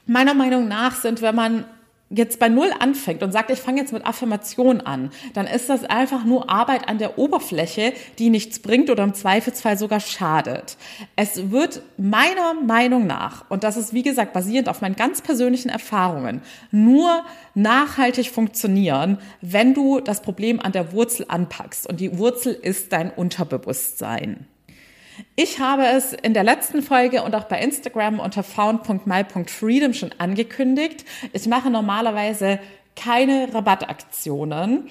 meiner 0.06 0.34
Meinung 0.34 0.68
nach 0.68 0.96
sind, 0.96 1.22
wenn 1.22 1.34
man 1.34 1.64
jetzt 2.10 2.38
bei 2.38 2.48
Null 2.48 2.70
anfängt 2.78 3.22
und 3.22 3.32
sagt, 3.32 3.50
ich 3.50 3.58
fange 3.58 3.80
jetzt 3.80 3.92
mit 3.92 4.06
Affirmation 4.06 4.80
an, 4.80 5.10
dann 5.34 5.46
ist 5.46 5.68
das 5.68 5.84
einfach 5.84 6.24
nur 6.24 6.48
Arbeit 6.48 6.88
an 6.88 6.96
der 6.96 7.18
Oberfläche, 7.18 7.92
die 8.18 8.30
nichts 8.30 8.60
bringt 8.60 8.88
oder 8.88 9.04
im 9.04 9.12
Zweifelsfall 9.12 9.76
sogar 9.76 10.00
schadet. 10.00 10.78
Es 11.16 11.50
wird 11.50 11.82
meiner 11.98 12.54
Meinung 12.54 13.06
nach, 13.06 13.44
und 13.50 13.62
das 13.62 13.76
ist 13.76 13.92
wie 13.92 14.02
gesagt 14.02 14.32
basierend 14.32 14.70
auf 14.70 14.80
meinen 14.80 14.96
ganz 14.96 15.20
persönlichen 15.20 15.68
Erfahrungen, 15.68 16.40
nur 16.70 17.24
nachhaltig 17.54 18.30
funktionieren, 18.30 19.18
wenn 19.42 19.74
du 19.74 20.00
das 20.00 20.22
Problem 20.22 20.60
an 20.60 20.72
der 20.72 20.92
Wurzel 20.92 21.26
anpackst. 21.28 21.86
Und 21.86 22.00
die 22.00 22.16
Wurzel 22.16 22.54
ist 22.54 22.92
dein 22.92 23.10
Unterbewusstsein. 23.10 24.46
Ich 25.36 25.60
habe 25.60 25.86
es 25.86 26.12
in 26.12 26.34
der 26.34 26.44
letzten 26.44 26.82
Folge 26.82 27.22
und 27.22 27.34
auch 27.34 27.44
bei 27.44 27.60
Instagram 27.60 28.20
unter 28.20 28.42
found.my.freedom 28.42 29.92
schon 29.94 30.10
angekündigt. 30.18 31.04
Ich 31.32 31.46
mache 31.46 31.70
normalerweise 31.70 32.58
keine 32.96 33.52
Rabattaktionen. 33.52 34.88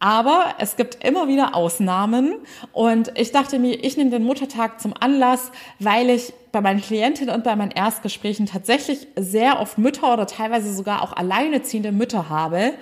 Aber 0.00 0.56
es 0.58 0.76
gibt 0.76 1.02
immer 1.02 1.28
wieder 1.28 1.54
Ausnahmen 1.54 2.34
und 2.72 3.12
ich 3.16 3.32
dachte 3.32 3.58
mir, 3.58 3.82
ich 3.82 3.96
nehme 3.96 4.10
den 4.10 4.24
Muttertag 4.24 4.78
zum 4.78 4.92
Anlass, 4.98 5.50
weil 5.78 6.10
ich 6.10 6.34
bei 6.52 6.60
meinen 6.60 6.82
Klientinnen 6.82 7.34
und 7.34 7.42
bei 7.42 7.56
meinen 7.56 7.70
Erstgesprächen 7.70 8.44
tatsächlich 8.44 9.06
sehr 9.16 9.60
oft 9.60 9.78
Mütter 9.78 10.12
oder 10.12 10.26
teilweise 10.26 10.74
sogar 10.74 11.00
auch 11.00 11.14
alleineziehende 11.14 11.90
Mütter 11.90 12.28
habe, 12.28 12.74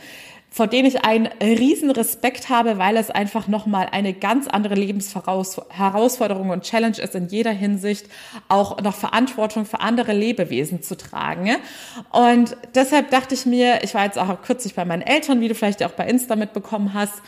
vor 0.52 0.66
denen 0.66 0.86
ich 0.86 1.04
einen 1.04 1.28
riesen 1.40 1.90
Respekt 1.90 2.50
habe, 2.50 2.76
weil 2.76 2.98
es 2.98 3.10
einfach 3.10 3.48
nochmal 3.48 3.88
eine 3.90 4.12
ganz 4.12 4.46
andere 4.46 4.74
Lebensherausforderung 4.74 6.50
und 6.50 6.62
Challenge 6.62 6.98
ist 6.98 7.14
in 7.14 7.28
jeder 7.28 7.52
Hinsicht, 7.52 8.06
auch 8.48 8.80
noch 8.82 8.94
Verantwortung 8.94 9.64
für 9.64 9.80
andere 9.80 10.12
Lebewesen 10.12 10.82
zu 10.82 10.94
tragen. 10.94 11.56
Und 12.10 12.54
deshalb 12.74 13.10
dachte 13.10 13.34
ich 13.34 13.46
mir, 13.46 13.82
ich 13.82 13.94
war 13.94 14.04
jetzt 14.04 14.18
auch 14.18 14.42
kürzlich 14.42 14.74
bei 14.74 14.84
meinen 14.84 15.02
Eltern, 15.02 15.40
wie 15.40 15.48
du 15.48 15.54
vielleicht 15.54 15.82
auch 15.82 15.92
bei 15.92 16.06
Insta 16.06 16.36
mitbekommen 16.36 16.92
hast. 16.92 17.22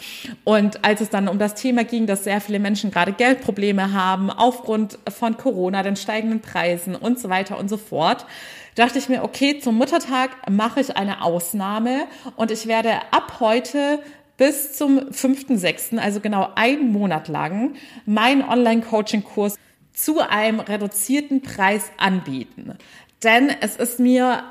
Und 0.44 0.84
als 0.84 1.00
es 1.00 1.08
dann 1.08 1.28
um 1.28 1.38
das 1.38 1.54
Thema 1.54 1.84
ging, 1.84 2.06
dass 2.06 2.24
sehr 2.24 2.42
viele 2.42 2.58
Menschen 2.58 2.90
gerade 2.90 3.12
Geldprobleme 3.12 3.94
haben, 3.94 4.30
aufgrund 4.30 4.98
von 5.08 5.38
Corona, 5.38 5.82
den 5.82 5.96
steigenden 5.96 6.42
Preisen 6.42 6.94
und 6.94 7.18
so 7.18 7.30
weiter 7.30 7.58
und 7.58 7.70
so 7.70 7.78
fort, 7.78 8.26
dachte 8.74 8.98
ich 8.98 9.08
mir, 9.08 9.22
okay, 9.22 9.58
zum 9.58 9.76
Muttertag 9.76 10.50
mache 10.50 10.80
ich 10.80 10.96
eine 10.96 11.22
Ausnahme 11.22 12.06
und 12.36 12.50
ich 12.50 12.66
werde 12.66 12.92
ab 13.10 13.38
heute 13.40 14.00
bis 14.36 14.76
zum 14.76 14.98
5.6., 14.98 15.98
also 15.98 16.20
genau 16.20 16.50
einen 16.56 16.90
Monat 16.92 17.28
lang, 17.28 17.74
meinen 18.04 18.42
Online-Coaching-Kurs 18.42 19.56
zu 19.92 20.20
einem 20.20 20.60
reduzierten 20.60 21.40
Preis 21.40 21.92
anbieten. 21.98 22.76
Denn 23.22 23.50
es 23.60 23.76
ist 23.76 24.00
mir 24.00 24.42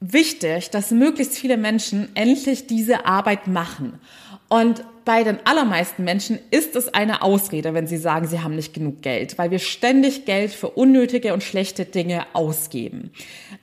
wichtig, 0.00 0.70
dass 0.70 0.90
möglichst 0.90 1.38
viele 1.38 1.56
Menschen 1.56 2.08
endlich 2.14 2.66
diese 2.66 3.06
Arbeit 3.06 3.46
machen. 3.46 4.00
Und 4.48 4.84
bei 5.04 5.24
den 5.24 5.38
allermeisten 5.44 6.04
Menschen 6.04 6.38
ist 6.50 6.76
es 6.76 6.92
eine 6.92 7.22
Ausrede, 7.22 7.74
wenn 7.74 7.86
sie 7.86 7.96
sagen, 7.96 8.26
sie 8.26 8.40
haben 8.40 8.54
nicht 8.54 8.74
genug 8.74 9.02
Geld, 9.02 9.38
weil 9.38 9.50
wir 9.50 9.58
ständig 9.58 10.24
Geld 10.24 10.52
für 10.52 10.68
unnötige 10.68 11.32
und 11.34 11.42
schlechte 11.42 11.84
Dinge 11.84 12.26
ausgeben. 12.32 13.10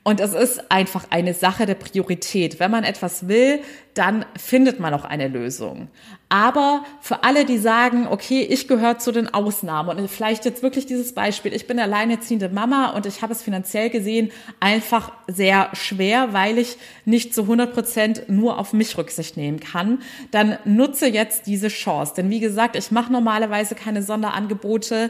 Und 0.04 0.19
es 0.19 0.34
ist 0.34 0.71
einfach 0.71 1.06
eine 1.10 1.34
Sache 1.34 1.65
der 1.65 1.75
Priorität. 1.75 2.60
Wenn 2.60 2.71
man 2.71 2.84
etwas 2.84 3.28
will, 3.28 3.60
dann 3.93 4.25
findet 4.38 4.80
man 4.80 4.93
auch 4.93 5.04
eine 5.04 5.28
Lösung. 5.28 5.89
Aber 6.32 6.86
für 7.02 7.23
alle, 7.23 7.43
die 7.43 7.58
sagen, 7.58 8.08
okay, 8.08 8.41
ich 8.41 8.67
gehöre 8.67 8.99
zu 8.99 9.12
den 9.12 9.34
Ausnahmen 9.34 9.97
und 9.97 10.12
vielleicht 10.12 10.45
jetzt 10.45 10.62
wirklich 10.62 10.86
dieses 10.86 11.13
Beispiel, 11.13 11.54
ich 11.54 11.65
bin 11.65 11.80
alleinerziehende 11.80 12.49
Mama 12.49 12.91
und 12.91 13.08
ich 13.08 13.23
habe 13.23 13.34
es 13.34 13.41
finanziell 13.41 13.89
gesehen 13.89 14.32
einfach 14.60 15.12
sehr 15.28 15.69
schwer, 15.73 16.32
weil 16.32 16.60
ich 16.60 16.78
nicht 17.06 17.34
zu 17.34 17.41
100 17.41 17.73
Prozent 17.73 18.23
nur 18.28 18.60
auf 18.60 18.73
mich 18.73 18.95
Rücksicht 18.95 19.38
nehmen 19.38 19.60
kann, 19.60 20.04
dann 20.30 20.60
nutze 20.65 21.08
jetzt 21.08 21.47
diese 21.47 21.69
Chance. 21.69 22.13
Denn 22.15 22.30
wie 22.30 22.39
gesagt, 22.39 22.75
ich 22.75 22.91
mache 22.91 23.12
normalerweise 23.12 23.73
keine 23.73 24.04
Sonderangebote 24.04 25.10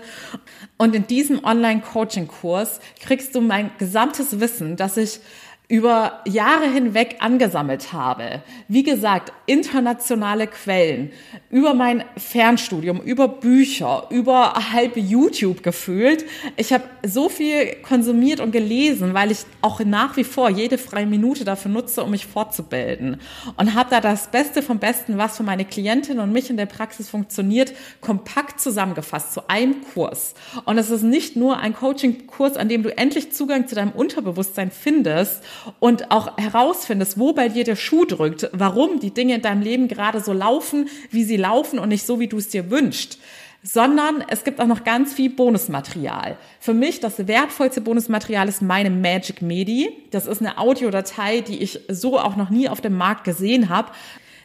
und 0.78 0.96
in 0.96 1.06
diesem 1.06 1.44
Online-Coaching-Kurs 1.44 2.80
kriegst 3.02 3.36
du 3.36 3.42
mein 3.42 3.72
gesamtes 3.78 4.40
Wissen, 4.40 4.78
das 4.78 4.96
ich 4.96 5.20
über 5.70 6.22
Jahre 6.26 6.66
hinweg 6.66 7.18
angesammelt 7.20 7.94
habe. 7.94 8.42
Wie 8.68 8.82
gesagt, 8.82 9.32
internationale 9.46 10.48
Quellen, 10.48 11.12
über 11.52 11.76
mein 11.76 12.04
Fernstudium, 12.18 13.00
über 13.02 13.28
Bücher, 13.28 14.08
über 14.10 14.56
halb 14.74 14.98
YouTube 14.98 15.62
gefühlt. 15.62 16.26
Ich 16.58 16.74
habe 16.74 16.86
so 17.06 17.30
viel 17.30 17.76
konsumiert 17.84 18.40
und 18.40 18.52
gelesen, 18.52 19.14
weil 19.14 19.30
ich 19.30 19.46
auch 19.62 19.80
nach 19.82 20.18
wie 20.18 20.24
vor 20.24 20.50
jede 20.50 20.80
freie 20.80 21.06
Minute 21.06 21.46
dafür 21.46 21.70
nutze, 21.70 22.04
um 22.04 22.10
mich 22.10 22.26
fortzubilden. 22.26 23.22
Und 23.56 23.76
habe 23.76 23.92
da 23.92 24.02
das 24.02 24.32
Beste 24.32 24.64
vom 24.64 24.80
Besten, 24.80 25.20
was 25.20 25.38
für 25.38 25.44
meine 25.44 25.66
Klientin 25.66 26.20
und 26.20 26.32
mich 26.32 26.50
in 26.50 26.58
der 26.58 26.66
Praxis 26.66 27.10
funktioniert, 27.10 27.74
kompakt 28.02 28.60
zusammengefasst 28.60 29.34
zu 29.34 29.48
einem 29.48 29.84
Kurs. 29.94 30.34
Und 30.66 30.80
es 30.80 30.90
ist 30.90 31.04
nicht 31.04 31.36
nur 31.36 31.58
ein 31.58 31.76
Coaching-Kurs, 31.76 32.58
an 32.58 32.70
dem 32.70 32.82
du 32.82 32.98
endlich 32.98 33.34
Zugang 33.34 33.68
zu 33.68 33.76
deinem 33.76 33.92
Unterbewusstsein 33.92 34.72
findest, 34.72 35.44
und 35.80 36.12
auch 36.12 36.38
herausfindest, 36.38 37.20
wo 37.20 37.34
bei 37.34 37.50
dir 37.50 37.64
der 37.64 37.76
Schuh 37.76 38.06
drückt, 38.06 38.50
warum 38.54 39.00
die 39.00 39.14
Dinge 39.14 39.36
in 39.36 39.42
deinem 39.42 39.62
Leben 39.62 39.88
gerade 39.88 40.22
so 40.22 40.34
laufen, 40.34 40.90
wie 41.12 41.24
sie 41.24 41.38
laufen 41.38 41.80
und 41.80 41.90
nicht 41.90 42.06
so, 42.06 42.20
wie 42.20 42.28
du 42.28 42.38
es 42.38 42.50
dir 42.50 42.70
wünschst 42.70 43.20
sondern 43.62 44.24
es 44.30 44.44
gibt 44.44 44.62
auch 44.62 44.68
noch 44.68 44.84
ganz 44.84 45.14
viel 45.14 45.30
Bonusmaterial. 45.30 46.38
Für 46.60 46.74
mich 46.74 47.00
das 47.02 47.28
wertvollste 47.28 47.82
Bonusmaterial 47.82 48.48
ist 48.48 48.62
meine 48.62 48.90
Magic 48.90 49.42
Medi. 49.42 49.90
Das 50.12 50.28
ist 50.28 50.40
eine 50.42 50.58
Audiodatei, 50.58 51.42
die 51.42 51.62
ich 51.62 51.82
so 51.90 52.18
auch 52.18 52.36
noch 52.36 52.50
nie 52.50 52.70
auf 52.70 52.80
dem 52.80 52.96
Markt 52.96 53.26
gesehen 53.26 53.70
habe. 53.70 53.92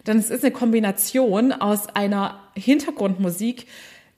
Denn 0.07 0.18
es 0.18 0.31
ist 0.31 0.44
eine 0.44 0.53
Kombination 0.53 1.53
aus 1.53 1.88
einer 1.94 2.40
Hintergrundmusik, 2.55 3.66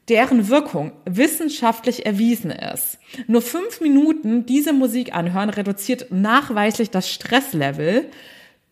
deren 0.08 0.48
Wirkung 0.48 0.92
wissenschaftlich 1.04 2.06
erwiesen 2.06 2.50
ist. 2.50 2.98
Nur 3.26 3.42
fünf 3.42 3.80
Minuten 3.80 4.46
diese 4.46 4.72
Musik 4.72 5.14
anhören 5.14 5.50
reduziert 5.50 6.06
nachweislich 6.10 6.90
das 6.90 7.10
Stresslevel 7.10 8.10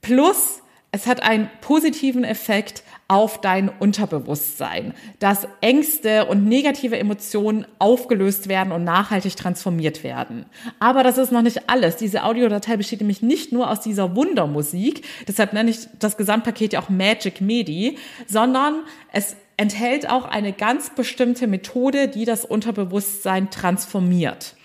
plus 0.01 0.61
es 0.95 1.09
hat 1.09 1.25
einen 1.25 1.51
positiven 1.61 2.23
Effekt 2.23 2.85
auf 3.09 3.41
dein 3.41 3.69
Unterbewusstsein, 3.69 4.95
dass 5.19 5.49
Ängste 5.61 6.27
und 6.27 6.47
negative 6.47 6.97
Emotionen 6.97 7.67
aufgelöst 7.81 8.49
werden 8.49 8.73
und 8.73 8.85
nachhaltig 8.85 9.35
transformiert 9.37 10.05
werden. 10.05 10.47
Aber 10.79 11.03
das 11.03 11.19
ist 11.19 11.33
noch 11.33 11.43
nicht 11.43 11.69
alles. 11.69 11.97
Diese 11.97 12.23
Audiodatei 12.23 12.77
besteht 12.77 13.01
nämlich 13.01 13.23
nicht 13.23 13.51
nur 13.51 13.73
aus 13.73 13.81
dieser 13.81 14.15
Wundermusik, 14.15 15.05
deshalb 15.27 15.53
nenne 15.53 15.71
ich 15.71 15.81
das 15.99 16.17
Gesamtpaket 16.17 16.75
ja 16.75 16.81
auch 16.81 16.91
Magic 16.91 17.41
Medi, 17.41 17.99
sondern 18.29 18.85
es 19.13 19.35
enthält 19.57 20.09
auch 20.09 20.25
eine 20.25 20.53
ganz 20.53 20.91
bestimmte 20.91 21.47
Methode, 21.47 22.09
die 22.09 22.25
das 22.25 22.45
Unterbewusstsein 22.45 23.51
transformiert. 23.51 24.57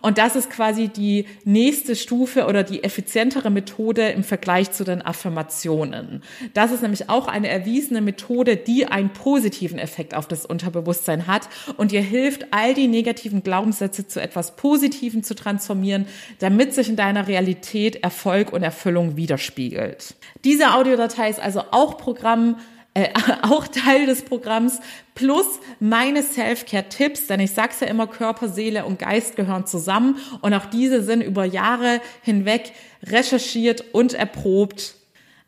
Und 0.00 0.18
das 0.18 0.36
ist 0.36 0.50
quasi 0.50 0.88
die 0.88 1.26
nächste 1.44 1.96
Stufe 1.96 2.46
oder 2.46 2.62
die 2.62 2.84
effizientere 2.84 3.50
Methode 3.50 4.08
im 4.08 4.24
Vergleich 4.24 4.72
zu 4.72 4.84
den 4.84 5.02
Affirmationen. 5.02 6.22
Das 6.54 6.72
ist 6.72 6.82
nämlich 6.82 7.08
auch 7.08 7.28
eine 7.28 7.48
erwiesene 7.48 8.00
Methode, 8.00 8.56
die 8.56 8.86
einen 8.86 9.10
positiven 9.10 9.78
Effekt 9.78 10.14
auf 10.14 10.26
das 10.26 10.46
Unterbewusstsein 10.46 11.26
hat 11.26 11.48
und 11.76 11.92
ihr 11.92 12.02
hilft, 12.02 12.46
all 12.52 12.74
die 12.74 12.88
negativen 12.88 13.42
Glaubenssätze 13.42 14.06
zu 14.06 14.20
etwas 14.20 14.56
Positivem 14.56 15.22
zu 15.22 15.34
transformieren, 15.34 16.06
damit 16.38 16.74
sich 16.74 16.88
in 16.88 16.96
deiner 16.96 17.28
Realität 17.28 18.02
Erfolg 18.02 18.52
und 18.52 18.62
Erfüllung 18.62 19.16
widerspiegelt. 19.16 20.14
Diese 20.44 20.74
Audiodatei 20.74 21.30
ist 21.30 21.40
also 21.40 21.62
auch 21.70 21.98
Programm 21.98 22.56
äh, 22.94 23.08
auch 23.42 23.68
Teil 23.68 24.06
des 24.06 24.22
Programms, 24.22 24.80
plus 25.14 25.46
meine 25.80 26.22
Self-Care-Tipps, 26.22 27.26
denn 27.26 27.40
ich 27.40 27.52
sag's 27.52 27.80
ja 27.80 27.86
immer, 27.86 28.06
Körper, 28.06 28.48
Seele 28.48 28.84
und 28.84 28.98
Geist 28.98 29.36
gehören 29.36 29.66
zusammen 29.66 30.16
und 30.40 30.54
auch 30.54 30.66
diese 30.66 31.02
sind 31.02 31.22
über 31.22 31.44
Jahre 31.44 32.00
hinweg 32.22 32.72
recherchiert 33.02 33.84
und 33.92 34.14
erprobt. 34.14 34.96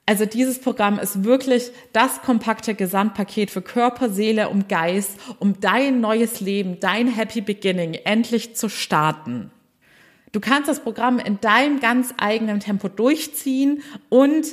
Also 0.07 0.27
dieses 0.27 0.59
Programm 0.61 0.99
ist 0.99 1.25
wirklich 1.25 1.71
das 1.95 2.21
kompakte 2.21 2.75
Gesamtpaket 2.75 3.51
für 3.51 3.63
Körper, 3.63 4.11
Seele 4.11 4.51
und 4.51 4.69
Geist, 4.69 5.19
um 5.39 5.61
dein 5.61 6.01
neues 6.01 6.41
Leben, 6.41 6.79
dein 6.79 7.09
Happy 7.09 7.41
Beginning 7.41 7.95
endlich 8.05 8.55
zu 8.55 8.69
starten. 8.69 9.51
Du 10.33 10.41
kannst 10.41 10.69
das 10.69 10.81
Programm 10.81 11.21
in 11.21 11.41
deinem 11.41 11.81
ganz 11.81 12.13
eigenen 12.19 12.61
Tempo 12.61 12.89
durchziehen 12.89 13.83
und 14.11 14.45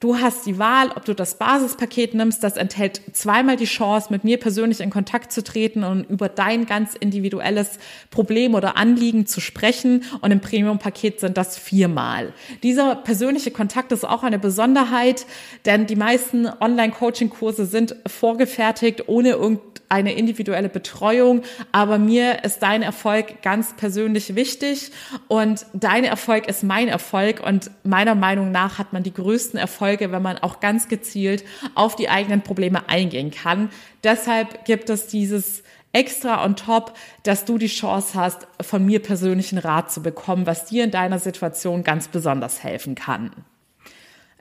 Du 0.00 0.18
hast 0.18 0.46
die 0.46 0.58
Wahl, 0.58 0.88
ob 0.96 1.04
du 1.04 1.14
das 1.14 1.34
Basispaket 1.34 2.14
nimmst. 2.14 2.42
Das 2.42 2.56
enthält 2.56 3.02
zweimal 3.12 3.56
die 3.56 3.66
Chance, 3.66 4.06
mit 4.08 4.24
mir 4.24 4.40
persönlich 4.40 4.80
in 4.80 4.88
Kontakt 4.88 5.30
zu 5.30 5.44
treten 5.44 5.84
und 5.84 6.08
über 6.08 6.30
dein 6.30 6.64
ganz 6.64 6.94
individuelles 6.94 7.78
Problem 8.10 8.54
oder 8.54 8.78
Anliegen 8.78 9.26
zu 9.26 9.42
sprechen. 9.42 10.04
Und 10.22 10.30
im 10.30 10.40
Premium-Paket 10.40 11.20
sind 11.20 11.36
das 11.36 11.58
viermal. 11.58 12.32
Dieser 12.62 12.96
persönliche 12.96 13.50
Kontakt 13.50 13.92
ist 13.92 14.04
auch 14.08 14.22
eine 14.22 14.38
Besonderheit, 14.38 15.26
denn 15.66 15.86
die 15.86 15.96
meisten 15.96 16.46
Online-Coaching-Kurse 16.46 17.66
sind 17.66 17.94
vorgefertigt, 18.06 19.06
ohne 19.06 19.32
irgendeine 19.32 20.14
individuelle 20.14 20.70
Betreuung. 20.70 21.42
Aber 21.72 21.98
mir 21.98 22.42
ist 22.42 22.60
dein 22.60 22.80
Erfolg 22.80 23.42
ganz 23.42 23.74
persönlich 23.76 24.34
wichtig 24.34 24.92
und 25.28 25.66
dein 25.74 26.04
Erfolg 26.04 26.48
ist 26.48 26.62
mein 26.62 26.88
Erfolg. 26.88 27.46
Und 27.46 27.70
meiner 27.84 28.14
Meinung 28.14 28.50
nach 28.50 28.78
hat 28.78 28.94
man 28.94 29.02
die 29.02 29.12
größten 29.12 29.60
Erfolge 29.60 29.89
Erfolge, 29.90 30.12
wenn 30.12 30.22
man 30.22 30.38
auch 30.38 30.60
ganz 30.60 30.88
gezielt 30.88 31.44
auf 31.74 31.96
die 31.96 32.08
eigenen 32.08 32.42
Probleme 32.42 32.88
eingehen 32.88 33.30
kann. 33.30 33.70
Deshalb 34.04 34.64
gibt 34.64 34.88
es 34.90 35.08
dieses 35.08 35.62
extra 35.92 36.44
on 36.44 36.54
top, 36.54 36.94
dass 37.24 37.44
du 37.44 37.58
die 37.58 37.66
Chance 37.66 38.14
hast, 38.14 38.46
von 38.60 38.84
mir 38.84 39.02
persönlichen 39.02 39.58
Rat 39.58 39.90
zu 39.90 40.02
bekommen, 40.02 40.46
was 40.46 40.66
dir 40.66 40.84
in 40.84 40.92
deiner 40.92 41.18
Situation 41.18 41.82
ganz 41.82 42.08
besonders 42.08 42.62
helfen 42.62 42.94
kann. 42.94 43.32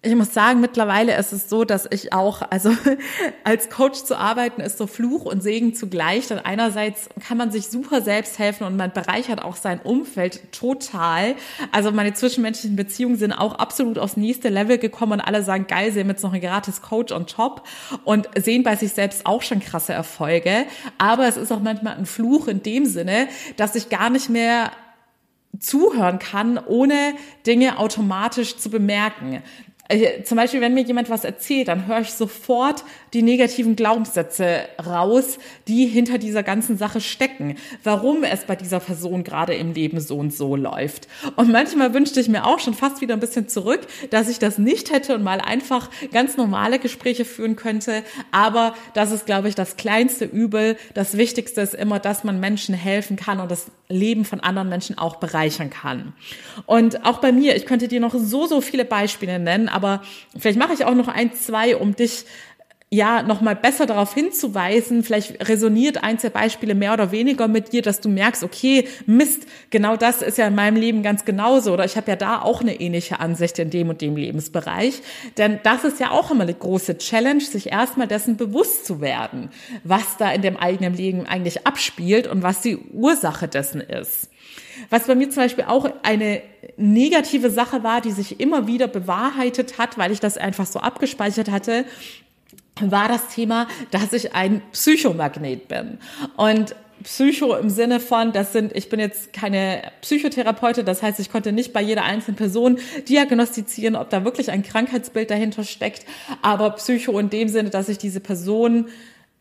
Ich 0.01 0.15
muss 0.15 0.33
sagen, 0.33 0.61
mittlerweile 0.61 1.17
ist 1.17 1.33
es 1.33 1.49
so, 1.49 1.65
dass 1.65 1.85
ich 1.91 2.13
auch, 2.13 2.41
also 2.49 2.71
als 3.43 3.69
Coach 3.69 4.03
zu 4.05 4.17
arbeiten, 4.17 4.61
ist 4.61 4.77
so 4.77 4.87
Fluch 4.87 5.25
und 5.25 5.43
Segen 5.43 5.75
zugleich. 5.75 6.27
Denn 6.27 6.39
einerseits 6.39 7.09
kann 7.27 7.37
man 7.37 7.51
sich 7.51 7.67
super 7.67 8.01
selbst 8.01 8.39
helfen 8.39 8.63
und 8.63 8.77
man 8.77 8.93
bereichert 8.93 9.43
auch 9.43 9.57
sein 9.57 9.81
Umfeld 9.81 10.53
total. 10.53 11.35
Also 11.73 11.91
meine 11.91 12.13
zwischenmenschlichen 12.13 12.77
Beziehungen 12.77 13.17
sind 13.17 13.33
auch 13.33 13.55
absolut 13.55 13.99
aufs 13.99 14.15
nächste 14.15 14.47
Level 14.47 14.77
gekommen 14.77 15.13
und 15.13 15.21
alle 15.21 15.43
sagen, 15.43 15.67
geil, 15.67 15.91
sie 15.91 15.99
haben 15.99 16.09
jetzt 16.09 16.23
noch 16.23 16.33
ein 16.33 16.39
gratis 16.39 16.81
Coach 16.81 17.11
on 17.11 17.27
top 17.27 17.67
und 18.05 18.29
sehen 18.37 18.63
bei 18.63 18.77
sich 18.77 18.93
selbst 18.93 19.25
auch 19.25 19.41
schon 19.41 19.59
krasse 19.59 19.91
Erfolge. 19.91 20.65
Aber 20.97 21.27
es 21.27 21.35
ist 21.35 21.51
auch 21.51 21.59
manchmal 21.59 21.97
ein 21.97 22.05
Fluch 22.05 22.47
in 22.47 22.63
dem 22.63 22.85
Sinne, 22.85 23.27
dass 23.57 23.75
ich 23.75 23.89
gar 23.89 24.09
nicht 24.09 24.29
mehr 24.29 24.71
zuhören 25.59 26.19
kann, 26.19 26.57
ohne 26.57 27.15
Dinge 27.45 27.79
automatisch 27.79 28.57
zu 28.57 28.69
bemerken. 28.69 29.43
Äh, 29.89 30.23
zum 30.23 30.37
Beispiel, 30.37 30.61
wenn 30.61 30.75
mir 30.75 30.83
jemand 30.83 31.09
was 31.09 31.23
erzählt, 31.23 31.67
dann 31.67 31.87
höre 31.87 32.01
ich 32.01 32.13
sofort 32.13 32.83
die 33.13 33.21
negativen 33.21 33.75
Glaubenssätze 33.75 34.61
raus, 34.85 35.39
die 35.67 35.85
hinter 35.85 36.17
dieser 36.17 36.43
ganzen 36.43 36.77
Sache 36.77 37.01
stecken. 37.01 37.57
Warum 37.83 38.23
es 38.23 38.45
bei 38.45 38.55
dieser 38.55 38.79
Person 38.79 39.23
gerade 39.23 39.53
im 39.53 39.73
Leben 39.73 39.99
so 39.99 40.17
und 40.17 40.33
so 40.33 40.55
läuft. 40.55 41.07
Und 41.35 41.51
manchmal 41.51 41.93
wünschte 41.93 42.19
ich 42.19 42.27
mir 42.27 42.45
auch 42.45 42.59
schon 42.59 42.73
fast 42.73 43.01
wieder 43.01 43.13
ein 43.13 43.19
bisschen 43.19 43.47
zurück, 43.47 43.81
dass 44.09 44.29
ich 44.29 44.39
das 44.39 44.57
nicht 44.57 44.91
hätte 44.91 45.15
und 45.15 45.23
mal 45.23 45.41
einfach 45.41 45.89
ganz 46.11 46.37
normale 46.37 46.79
Gespräche 46.79 47.25
führen 47.25 47.55
könnte. 47.55 48.03
Aber 48.31 48.73
das 48.93 49.11
ist, 49.11 49.25
glaube 49.25 49.49
ich, 49.49 49.55
das 49.55 49.77
kleinste 49.77 50.25
Übel. 50.25 50.77
Das 50.93 51.17
Wichtigste 51.17 51.61
ist 51.61 51.73
immer, 51.73 51.99
dass 51.99 52.23
man 52.23 52.39
Menschen 52.39 52.75
helfen 52.75 53.15
kann 53.15 53.39
und 53.39 53.49
das 53.49 53.67
Leben 53.89 54.23
von 54.23 54.39
anderen 54.39 54.69
Menschen 54.69 54.97
auch 54.97 55.15
bereichern 55.15 55.71
kann. 55.71 56.13
Und 56.67 57.05
auch 57.05 57.19
bei 57.19 57.31
mir, 57.31 57.55
ich 57.55 57.65
könnte 57.65 57.87
dir 57.87 57.99
noch 57.99 58.13
so, 58.13 58.45
so 58.45 58.61
viele 58.61 58.85
Beispiele 58.85 59.39
nennen, 59.39 59.67
aber 59.67 60.03
vielleicht 60.37 60.59
mache 60.59 60.73
ich 60.73 60.85
auch 60.85 60.93
noch 60.93 61.07
ein, 61.07 61.33
zwei, 61.33 61.75
um 61.75 61.95
dich 61.95 62.25
ja 62.91 63.21
nochmal 63.21 63.55
besser 63.55 63.85
darauf 63.85 64.13
hinzuweisen. 64.13 65.03
Vielleicht 65.03 65.47
resoniert 65.47 66.03
eins 66.03 66.23
der 66.23 66.31
Beispiele 66.31 66.73
mehr 66.73 66.93
oder 66.93 67.11
weniger 67.11 67.47
mit 67.47 67.71
dir, 67.71 67.83
dass 67.83 68.01
du 68.01 68.09
merkst, 68.09 68.43
okay, 68.43 68.87
Mist, 69.05 69.45
genau 69.69 69.95
das 69.95 70.21
ist 70.23 70.39
ja 70.39 70.47
in 70.47 70.55
meinem 70.55 70.75
Leben 70.75 71.03
ganz 71.03 71.23
genauso 71.23 71.71
oder 71.73 71.85
ich 71.85 71.97
habe 71.97 72.09
ja 72.09 72.15
da 72.15 72.41
auch 72.41 72.61
eine 72.61 72.79
ähnliche 72.79 73.19
Ansicht 73.19 73.59
in 73.59 73.69
dem 73.69 73.89
und 73.89 74.01
dem 74.01 74.15
Lebensbereich. 74.15 75.01
Denn 75.37 75.59
das 75.63 75.83
ist 75.83 75.99
ja 75.99 76.09
auch 76.09 76.31
immer 76.31 76.43
eine 76.43 76.53
große 76.53 76.97
Challenge, 76.97 77.41
sich 77.41 77.71
erstmal 77.71 78.07
dessen 78.07 78.37
bewusst 78.37 78.85
zu 78.85 79.01
werden, 79.01 79.49
was 79.83 80.17
da 80.17 80.31
in 80.31 80.41
dem 80.41 80.57
eigenen 80.57 80.95
Leben 80.95 81.27
eigentlich 81.27 81.67
abspielt 81.67 82.25
und 82.25 82.41
was 82.41 82.61
die 82.61 82.77
Ursache 82.77 83.47
dessen 83.47 83.81
ist. 83.81 84.29
Was 84.89 85.05
bei 85.05 85.13
mir 85.13 85.29
zum 85.29 85.43
Beispiel 85.43 85.65
auch 85.65 85.89
eine 86.03 86.41
negative 86.77 87.49
Sache 87.49 87.83
war, 87.83 88.01
die 88.01 88.11
sich 88.11 88.39
immer 88.39 88.65
wieder 88.65 88.87
bewahrheitet 88.87 89.77
hat, 89.77 89.97
weil 89.97 90.11
ich 90.11 90.19
das 90.19 90.37
einfach 90.37 90.65
so 90.65 90.79
abgespeichert 90.79 91.51
hatte, 91.51 91.85
war 92.81 93.07
das 93.07 93.27
Thema, 93.29 93.67
dass 93.91 94.13
ich 94.13 94.33
ein 94.33 94.61
Psychomagnet 94.71 95.67
bin. 95.67 95.99
Und 96.37 96.75
Psycho 97.03 97.55
im 97.55 97.69
Sinne 97.69 97.99
von, 97.99 98.33
das 98.33 98.51
sind, 98.51 98.75
ich 98.75 98.89
bin 98.89 98.99
jetzt 98.99 99.31
keine 99.31 99.83
Psychotherapeutin, 100.01 100.85
das 100.85 101.01
heißt, 101.01 101.19
ich 101.19 101.31
konnte 101.31 101.51
nicht 101.51 101.71
bei 101.71 101.81
jeder 101.81 102.03
einzelnen 102.03 102.35
Person 102.35 102.79
diagnostizieren, 103.07 103.95
ob 103.95 104.09
da 104.09 104.25
wirklich 104.25 104.51
ein 104.51 104.63
Krankheitsbild 104.63 105.31
dahinter 105.31 105.63
steckt, 105.63 106.05
aber 106.41 106.71
Psycho 106.71 107.17
in 107.19 107.29
dem 107.29 107.47
Sinne, 107.47 107.69
dass 107.69 107.89
ich 107.89 107.97
diese 107.97 108.19
Person 108.19 108.87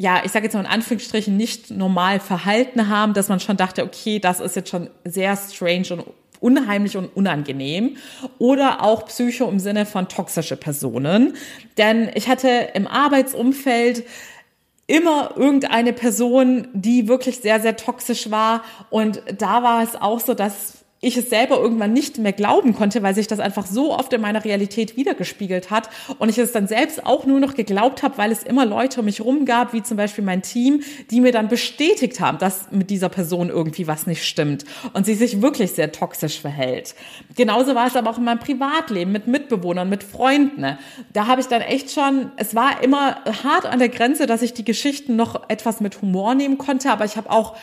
ja, 0.01 0.23
ich 0.25 0.31
sage 0.31 0.45
jetzt 0.45 0.55
mal 0.55 0.61
in 0.61 0.67
Anführungsstrichen, 0.67 1.37
nicht 1.37 1.73
normal 1.73 2.21
verhalten 2.21 2.89
haben, 2.89 3.15
dass 3.15 3.29
man 3.29 3.41
schon 3.41 3.57
dachte, 3.57 3.83
okay, 3.83 4.21
das 4.21 4.39
ist 4.39 4.55
jetzt 4.55 4.71
schon 4.71 4.91
sehr 5.05 5.37
strange 5.37 5.87
und 5.91 6.05
unheimlich 6.41 6.97
und 6.97 7.15
unangenehm 7.17 7.97
oder 8.39 8.83
auch 8.83 9.07
Psycho 9.07 9.49
im 9.49 9.59
Sinne 9.59 9.87
von 9.87 10.09
toxische 10.09 10.57
Personen. 10.57 11.35
Denn 11.77 12.11
ich 12.15 12.29
hatte 12.29 12.49
im 12.75 12.87
Arbeitsumfeld 12.87 14.05
immer 14.87 15.33
irgendeine 15.37 15.93
Person, 15.93 16.69
die 16.73 17.09
wirklich 17.09 17.41
sehr, 17.41 17.61
sehr 17.61 17.77
toxisch 17.77 18.31
war. 18.31 18.65
Und 18.91 19.23
da 19.37 19.63
war 19.63 19.83
es 19.83 19.95
auch 19.95 20.19
so, 20.19 20.35
dass 20.35 20.78
ich 21.01 21.17
es 21.17 21.31
selber 21.31 21.59
irgendwann 21.59 21.93
nicht 21.93 22.19
mehr 22.19 22.33
glauben 22.33 22.75
konnte, 22.75 23.03
weil 23.03 23.15
sich 23.15 23.29
das 23.29 23.39
einfach 23.39 23.67
so 23.67 23.95
oft 23.95 24.13
in 24.13 24.21
meiner 24.21 24.45
Realität 24.45 24.97
wiedergespiegelt 24.97 25.71
hat 25.71 25.89
und 26.19 26.29
ich 26.29 26.39
es 26.39 26.51
dann 26.51 26.67
selbst 26.67 27.07
auch 27.07 27.25
nur 27.25 27.39
noch 27.39 27.55
geglaubt 27.55 28.03
habe, 28.03 28.19
weil 28.19 28.33
es 28.33 28.43
immer 28.43 28.67
Leute 28.67 29.01
um 29.01 29.07
mich 29.07 29.21
rum 29.21 29.45
gab, 29.45 29.73
wie 29.73 29.83
zum 29.83 29.97
Beispiel 29.97 30.25
mein 30.25 30.43
Team, 30.43 30.83
die 31.11 31.21
mir 31.21 31.31
dann 31.31 31.49
bestätigt 31.49 32.19
haben, 32.21 32.39
dass 32.39 32.73
mit 32.73 32.91
dieser 32.91 33.09
Person 33.09 33.49
irgendwie 33.49 33.87
was 33.87 34.09
nicht 34.09 34.25
stimmt 34.25 34.65
und 34.93 35.07
sie 35.07 35.15
sich 35.15 35.41
wirklich 35.41 35.73
sehr 35.73 35.93
toxisch 35.93 36.41
verhält. 36.41 36.97
Genauso 37.37 37.77
war 37.77 37.87
es 37.87 37.95
aber 37.95 38.11
auch 38.11 38.19
in 38.19 38.25
meinem 38.25 38.41
Privatleben 38.41 39.13
mit 39.13 39.29
Mitbewohnern, 39.29 39.89
mit 39.89 40.03
Freunden. 40.03 40.79
Da 41.13 41.27
habe 41.29 41.41
ich 41.41 41.47
dann 41.47 41.61
echt 41.61 41.93
schon, 41.93 42.33
es 42.37 42.57
war 42.57 42.83
immer 42.83 43.25
hart 43.45 43.67
an 43.67 43.79
der 43.79 43.89
Grenze, 43.89 44.27
dass 44.27 44.43
ich 44.43 44.53
die 44.53 44.65
Geschichten 44.65 45.15
noch 45.15 45.49
etwas 45.49 45.81
mit 45.81 46.03
Humor 46.03 46.35
nehmen 46.35 46.59
konnte, 46.59 46.91
aber 46.91 47.05
ich 47.05 47.17
habe 47.17 47.31
auch 47.31 47.57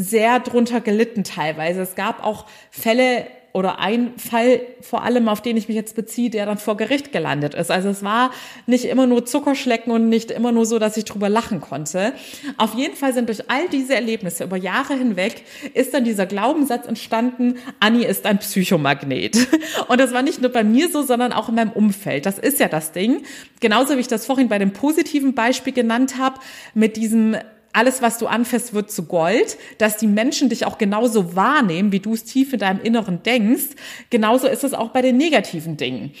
sehr 0.00 0.40
drunter 0.40 0.80
gelitten 0.80 1.24
teilweise. 1.24 1.82
Es 1.82 1.94
gab 1.94 2.24
auch 2.24 2.46
Fälle 2.70 3.26
oder 3.52 3.80
ein 3.80 4.16
Fall 4.16 4.60
vor 4.80 5.02
allem, 5.02 5.28
auf 5.28 5.42
den 5.42 5.56
ich 5.56 5.66
mich 5.66 5.76
jetzt 5.76 5.96
beziehe, 5.96 6.30
der 6.30 6.46
dann 6.46 6.58
vor 6.58 6.76
Gericht 6.76 7.10
gelandet 7.10 7.54
ist. 7.54 7.70
Also 7.70 7.88
es 7.88 8.04
war 8.04 8.30
nicht 8.66 8.84
immer 8.84 9.06
nur 9.06 9.26
Zuckerschlecken 9.26 9.92
und 9.92 10.08
nicht 10.08 10.30
immer 10.30 10.52
nur 10.52 10.66
so, 10.66 10.78
dass 10.78 10.96
ich 10.96 11.04
drüber 11.04 11.28
lachen 11.28 11.60
konnte. 11.60 12.12
Auf 12.58 12.74
jeden 12.74 12.94
Fall 12.94 13.12
sind 13.12 13.28
durch 13.28 13.50
all 13.50 13.68
diese 13.68 13.94
Erlebnisse 13.94 14.44
über 14.44 14.56
Jahre 14.56 14.94
hinweg 14.94 15.42
ist 15.74 15.92
dann 15.94 16.04
dieser 16.04 16.26
Glaubenssatz 16.26 16.86
entstanden, 16.86 17.56
Anni 17.80 18.04
ist 18.04 18.24
ein 18.24 18.38
Psychomagnet. 18.38 19.36
Und 19.88 20.00
das 20.00 20.12
war 20.12 20.22
nicht 20.22 20.40
nur 20.40 20.52
bei 20.52 20.62
mir 20.62 20.88
so, 20.88 21.02
sondern 21.02 21.32
auch 21.32 21.48
in 21.48 21.56
meinem 21.56 21.72
Umfeld. 21.72 22.26
Das 22.26 22.38
ist 22.38 22.60
ja 22.60 22.68
das 22.68 22.92
Ding. 22.92 23.24
Genauso 23.58 23.96
wie 23.96 24.00
ich 24.00 24.08
das 24.08 24.26
vorhin 24.26 24.48
bei 24.48 24.58
dem 24.58 24.72
positiven 24.72 25.34
Beispiel 25.34 25.72
genannt 25.72 26.18
habe, 26.18 26.38
mit 26.74 26.96
diesem 26.96 27.36
alles, 27.72 28.02
was 28.02 28.18
du 28.18 28.26
anfährst, 28.26 28.74
wird 28.74 28.90
zu 28.90 29.04
Gold, 29.04 29.56
dass 29.78 29.96
die 29.96 30.06
Menschen 30.06 30.48
dich 30.48 30.66
auch 30.66 30.78
genauso 30.78 31.36
wahrnehmen, 31.36 31.92
wie 31.92 32.00
du 32.00 32.14
es 32.14 32.24
tief 32.24 32.52
in 32.52 32.58
deinem 32.58 32.80
Inneren 32.82 33.22
denkst. 33.22 33.76
Genauso 34.10 34.46
ist 34.48 34.64
es 34.64 34.74
auch 34.74 34.88
bei 34.90 35.02
den 35.02 35.16
negativen 35.16 35.76
Dingen. 35.76 36.12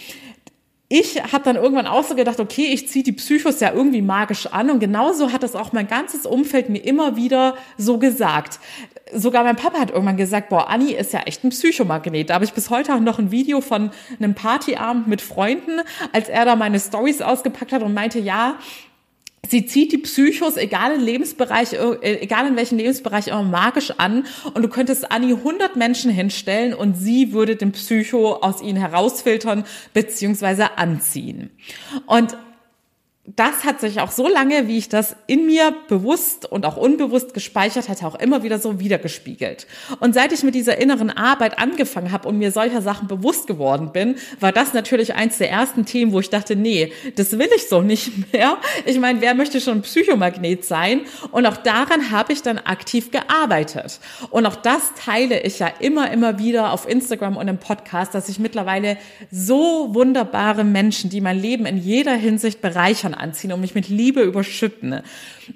ich 0.92 1.22
habe 1.22 1.44
dann 1.44 1.54
irgendwann 1.54 1.86
auch 1.86 2.02
so 2.02 2.16
gedacht, 2.16 2.40
okay, 2.40 2.66
ich 2.72 2.88
ziehe 2.88 3.04
die 3.04 3.12
Psychos 3.12 3.60
ja 3.60 3.72
irgendwie 3.72 4.02
magisch 4.02 4.46
an 4.48 4.70
und 4.70 4.80
genauso 4.80 5.32
hat 5.32 5.44
das 5.44 5.54
auch 5.54 5.72
mein 5.72 5.86
ganzes 5.86 6.26
Umfeld 6.26 6.68
mir 6.68 6.84
immer 6.84 7.14
wieder 7.14 7.54
so 7.78 7.98
gesagt. 7.98 8.58
Sogar 9.12 9.44
mein 9.44 9.54
Papa 9.54 9.78
hat 9.78 9.90
irgendwann 9.90 10.16
gesagt, 10.16 10.48
boah, 10.48 10.68
Anni 10.68 10.92
ist 10.92 11.12
ja 11.12 11.20
echt 11.20 11.44
ein 11.44 11.50
Psychomagnet. 11.50 12.28
Da 12.30 12.34
habe 12.34 12.44
ich 12.44 12.54
bis 12.54 12.70
heute 12.70 12.92
auch 12.92 13.00
noch 13.00 13.20
ein 13.20 13.30
Video 13.30 13.60
von 13.60 13.92
einem 14.18 14.34
Partyabend 14.34 15.06
mit 15.06 15.20
Freunden, 15.20 15.80
als 16.12 16.28
er 16.28 16.44
da 16.44 16.56
meine 16.56 16.80
Stories 16.80 17.22
ausgepackt 17.22 17.70
hat 17.70 17.82
und 17.82 17.94
meinte, 17.94 18.18
ja, 18.18 18.56
Sie 19.48 19.66
zieht 19.66 19.92
die 19.92 19.98
Psychos, 19.98 20.56
egal 20.56 20.94
in 20.94 21.00
Lebensbereich, 21.00 21.72
äh, 21.72 22.20
egal 22.20 22.46
in 22.46 22.56
welchem 22.56 22.78
Lebensbereich, 22.78 23.28
immer 23.28 23.42
magisch 23.42 23.92
an. 23.96 24.24
Und 24.54 24.62
du 24.62 24.68
könntest 24.68 25.10
Anni 25.10 25.32
100 25.32 25.76
Menschen 25.76 26.10
hinstellen 26.10 26.74
und 26.74 26.94
sie 26.94 27.32
würde 27.32 27.56
den 27.56 27.72
Psycho 27.72 28.34
aus 28.34 28.62
ihnen 28.62 28.76
herausfiltern 28.76 29.64
beziehungsweise 29.94 30.78
anziehen. 30.78 31.50
Und 32.06 32.36
das 33.36 33.64
hat 33.64 33.80
sich 33.80 34.00
auch 34.00 34.10
so 34.10 34.28
lange, 34.28 34.66
wie 34.66 34.78
ich 34.78 34.88
das 34.88 35.14
in 35.26 35.46
mir 35.46 35.74
bewusst 35.88 36.50
und 36.50 36.66
auch 36.66 36.76
unbewusst 36.76 37.34
gespeichert 37.34 37.88
hatte, 37.88 38.06
auch 38.06 38.14
immer 38.16 38.42
wieder 38.42 38.58
so 38.58 38.80
wiedergespiegelt. 38.80 39.66
Und 40.00 40.14
seit 40.14 40.32
ich 40.32 40.42
mit 40.42 40.54
dieser 40.54 40.78
inneren 40.78 41.10
Arbeit 41.10 41.58
angefangen 41.58 42.12
habe 42.12 42.28
und 42.28 42.38
mir 42.38 42.50
solcher 42.50 42.82
Sachen 42.82 43.08
bewusst 43.08 43.46
geworden 43.46 43.92
bin, 43.92 44.16
war 44.40 44.52
das 44.52 44.72
natürlich 44.72 45.14
eins 45.14 45.38
der 45.38 45.50
ersten 45.50 45.84
Themen, 45.84 46.12
wo 46.12 46.20
ich 46.20 46.30
dachte, 46.30 46.56
nee, 46.56 46.92
das 47.16 47.32
will 47.38 47.48
ich 47.54 47.68
so 47.68 47.82
nicht 47.82 48.10
mehr. 48.32 48.56
Ich 48.84 48.98
meine, 48.98 49.20
wer 49.20 49.34
möchte 49.34 49.60
schon 49.60 49.82
Psychomagnet 49.82 50.64
sein? 50.64 51.02
Und 51.30 51.46
auch 51.46 51.58
daran 51.58 52.10
habe 52.10 52.32
ich 52.32 52.42
dann 52.42 52.58
aktiv 52.58 53.10
gearbeitet. 53.10 54.00
Und 54.30 54.46
auch 54.46 54.56
das 54.56 54.94
teile 54.94 55.40
ich 55.42 55.58
ja 55.58 55.68
immer, 55.78 56.10
immer 56.10 56.38
wieder 56.38 56.72
auf 56.72 56.88
Instagram 56.88 57.36
und 57.36 57.48
im 57.48 57.58
Podcast, 57.58 58.14
dass 58.14 58.28
ich 58.28 58.38
mittlerweile 58.38 58.96
so 59.30 59.94
wunderbare 59.94 60.64
Menschen, 60.64 61.10
die 61.10 61.20
mein 61.20 61.38
Leben 61.38 61.66
in 61.66 61.76
jeder 61.76 62.14
Hinsicht 62.14 62.60
bereichern, 62.60 63.14
anziehen 63.20 63.52
und 63.52 63.60
mich 63.60 63.74
mit 63.74 63.88
Liebe 63.88 64.22
überschütten. 64.22 65.02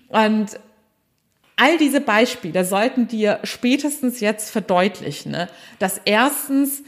Und 0.09 0.59
all 1.57 1.79
diese 1.79 2.01
Beispiele 2.01 2.65
sollten 2.65 3.09
dir 3.09 3.41
spätestens 3.45 4.21
jetzt 4.21 4.51
verdeutlichen, 4.51 5.49
dass 5.79 6.01
erstens 6.05 6.83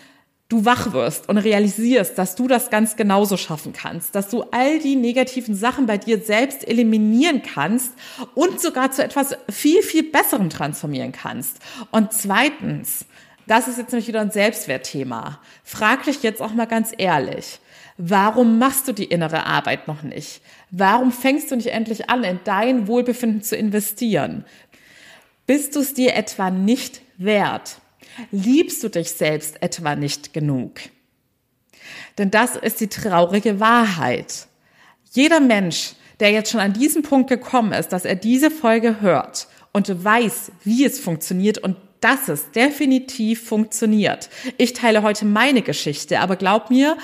du 0.48 0.64
wach 0.64 0.92
wirst 0.92 1.28
und 1.28 1.38
realisierst, 1.38 2.16
dass 2.18 2.36
du 2.36 2.46
das 2.46 2.70
ganz 2.70 2.94
genauso 2.94 3.36
schaffen 3.36 3.72
kannst, 3.72 4.14
dass 4.14 4.28
du 4.28 4.44
all 4.52 4.78
die 4.78 4.94
negativen 4.94 5.56
Sachen 5.56 5.86
bei 5.86 5.98
dir 5.98 6.20
selbst 6.20 6.66
eliminieren 6.66 7.42
kannst 7.42 7.92
und 8.34 8.60
sogar 8.60 8.92
zu 8.92 9.02
etwas 9.02 9.36
viel, 9.50 9.82
viel 9.82 10.04
Besserem 10.04 10.50
transformieren 10.50 11.10
kannst. 11.10 11.58
Und 11.90 12.12
zweitens, 12.12 13.06
das 13.48 13.66
ist 13.66 13.78
jetzt 13.78 13.90
nämlich 13.90 14.08
wieder 14.08 14.20
ein 14.20 14.30
Selbstwertthema. 14.30 15.40
Frag 15.64 16.04
dich 16.04 16.22
jetzt 16.22 16.40
auch 16.40 16.52
mal 16.52 16.66
ganz 16.66 16.92
ehrlich, 16.96 17.60
Warum 17.98 18.58
machst 18.58 18.88
du 18.88 18.92
die 18.92 19.04
innere 19.04 19.46
Arbeit 19.46 19.88
noch 19.88 20.02
nicht? 20.02 20.42
Warum 20.70 21.12
fängst 21.12 21.50
du 21.50 21.56
nicht 21.56 21.68
endlich 21.68 22.10
an, 22.10 22.24
in 22.24 22.40
dein 22.44 22.88
Wohlbefinden 22.88 23.42
zu 23.42 23.56
investieren? 23.56 24.44
Bist 25.46 25.76
du 25.76 25.80
es 25.80 25.94
dir 25.94 26.14
etwa 26.14 26.50
nicht 26.50 27.02
wert? 27.18 27.78
Liebst 28.30 28.82
du 28.82 28.88
dich 28.88 29.12
selbst 29.12 29.62
etwa 29.62 29.94
nicht 29.94 30.32
genug? 30.32 30.80
Denn 32.18 32.30
das 32.30 32.56
ist 32.56 32.80
die 32.80 32.88
traurige 32.88 33.60
Wahrheit. 33.60 34.48
Jeder 35.12 35.40
Mensch, 35.40 35.94
der 36.18 36.30
jetzt 36.30 36.50
schon 36.50 36.60
an 36.60 36.72
diesen 36.72 37.02
Punkt 37.02 37.28
gekommen 37.28 37.72
ist, 37.72 37.90
dass 37.90 38.04
er 38.04 38.16
diese 38.16 38.50
Folge 38.50 39.00
hört 39.00 39.48
und 39.72 40.04
weiß, 40.04 40.52
wie 40.64 40.84
es 40.84 40.98
funktioniert 40.98 41.58
und 41.58 41.76
dass 42.00 42.28
es 42.28 42.50
definitiv 42.50 43.46
funktioniert. 43.46 44.28
Ich 44.58 44.72
teile 44.72 45.02
heute 45.02 45.24
meine 45.24 45.62
Geschichte, 45.62 46.20
aber 46.20 46.36
glaub 46.36 46.70
mir, 46.70 46.96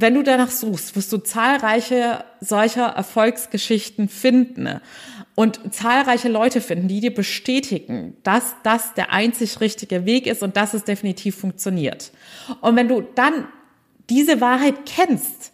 wenn 0.00 0.14
du 0.14 0.22
danach 0.22 0.50
suchst, 0.50 0.96
wirst 0.96 1.12
du 1.12 1.18
zahlreiche 1.18 2.24
solcher 2.40 2.86
Erfolgsgeschichten 2.86 4.08
finden 4.08 4.80
und 5.34 5.74
zahlreiche 5.74 6.28
Leute 6.28 6.60
finden, 6.60 6.88
die 6.88 7.00
dir 7.00 7.14
bestätigen, 7.14 8.16
dass 8.22 8.54
das 8.62 8.94
der 8.94 9.12
einzig 9.12 9.60
richtige 9.60 10.04
Weg 10.04 10.26
ist 10.26 10.42
und 10.42 10.56
dass 10.56 10.74
es 10.74 10.84
definitiv 10.84 11.36
funktioniert. 11.36 12.12
Und 12.60 12.76
wenn 12.76 12.88
du 12.88 13.02
dann 13.14 13.46
diese 14.10 14.40
Wahrheit 14.40 14.74
kennst 14.86 15.52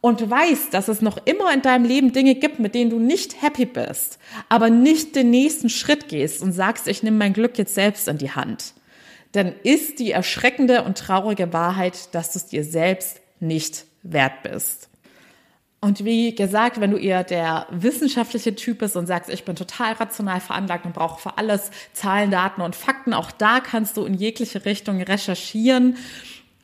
und 0.00 0.28
weißt, 0.28 0.74
dass 0.74 0.88
es 0.88 1.00
noch 1.00 1.18
immer 1.26 1.52
in 1.52 1.62
deinem 1.62 1.84
Leben 1.84 2.12
Dinge 2.12 2.34
gibt, 2.34 2.58
mit 2.58 2.74
denen 2.74 2.90
du 2.90 2.98
nicht 2.98 3.40
happy 3.42 3.66
bist, 3.66 4.18
aber 4.48 4.70
nicht 4.70 5.16
den 5.16 5.30
nächsten 5.30 5.68
Schritt 5.70 6.08
gehst 6.08 6.42
und 6.42 6.52
sagst, 6.52 6.88
ich 6.88 7.02
nehme 7.02 7.18
mein 7.18 7.32
Glück 7.32 7.58
jetzt 7.58 7.74
selbst 7.74 8.08
in 8.08 8.18
die 8.18 8.32
Hand, 8.32 8.74
dann 9.32 9.54
ist 9.62 9.98
die 9.98 10.10
erschreckende 10.12 10.82
und 10.82 10.98
traurige 10.98 11.52
Wahrheit, 11.52 12.14
dass 12.14 12.32
du 12.32 12.38
es 12.38 12.46
dir 12.46 12.64
selbst 12.64 13.21
nicht 13.42 13.84
wert 14.02 14.42
bist. 14.42 14.88
Und 15.80 16.04
wie 16.04 16.32
gesagt, 16.32 16.80
wenn 16.80 16.92
du 16.92 16.96
eher 16.96 17.24
der 17.24 17.66
wissenschaftliche 17.70 18.54
Typ 18.54 18.78
bist 18.78 18.96
und 18.96 19.08
sagst, 19.08 19.28
ich 19.28 19.44
bin 19.44 19.56
total 19.56 19.94
rational 19.94 20.40
veranlagt 20.40 20.86
und 20.86 20.94
brauche 20.94 21.20
für 21.20 21.38
alles 21.38 21.72
Zahlen, 21.92 22.30
Daten 22.30 22.62
und 22.62 22.76
Fakten, 22.76 23.12
auch 23.12 23.32
da 23.32 23.58
kannst 23.58 23.96
du 23.96 24.04
in 24.04 24.14
jegliche 24.14 24.64
Richtung 24.64 25.02
recherchieren 25.02 25.96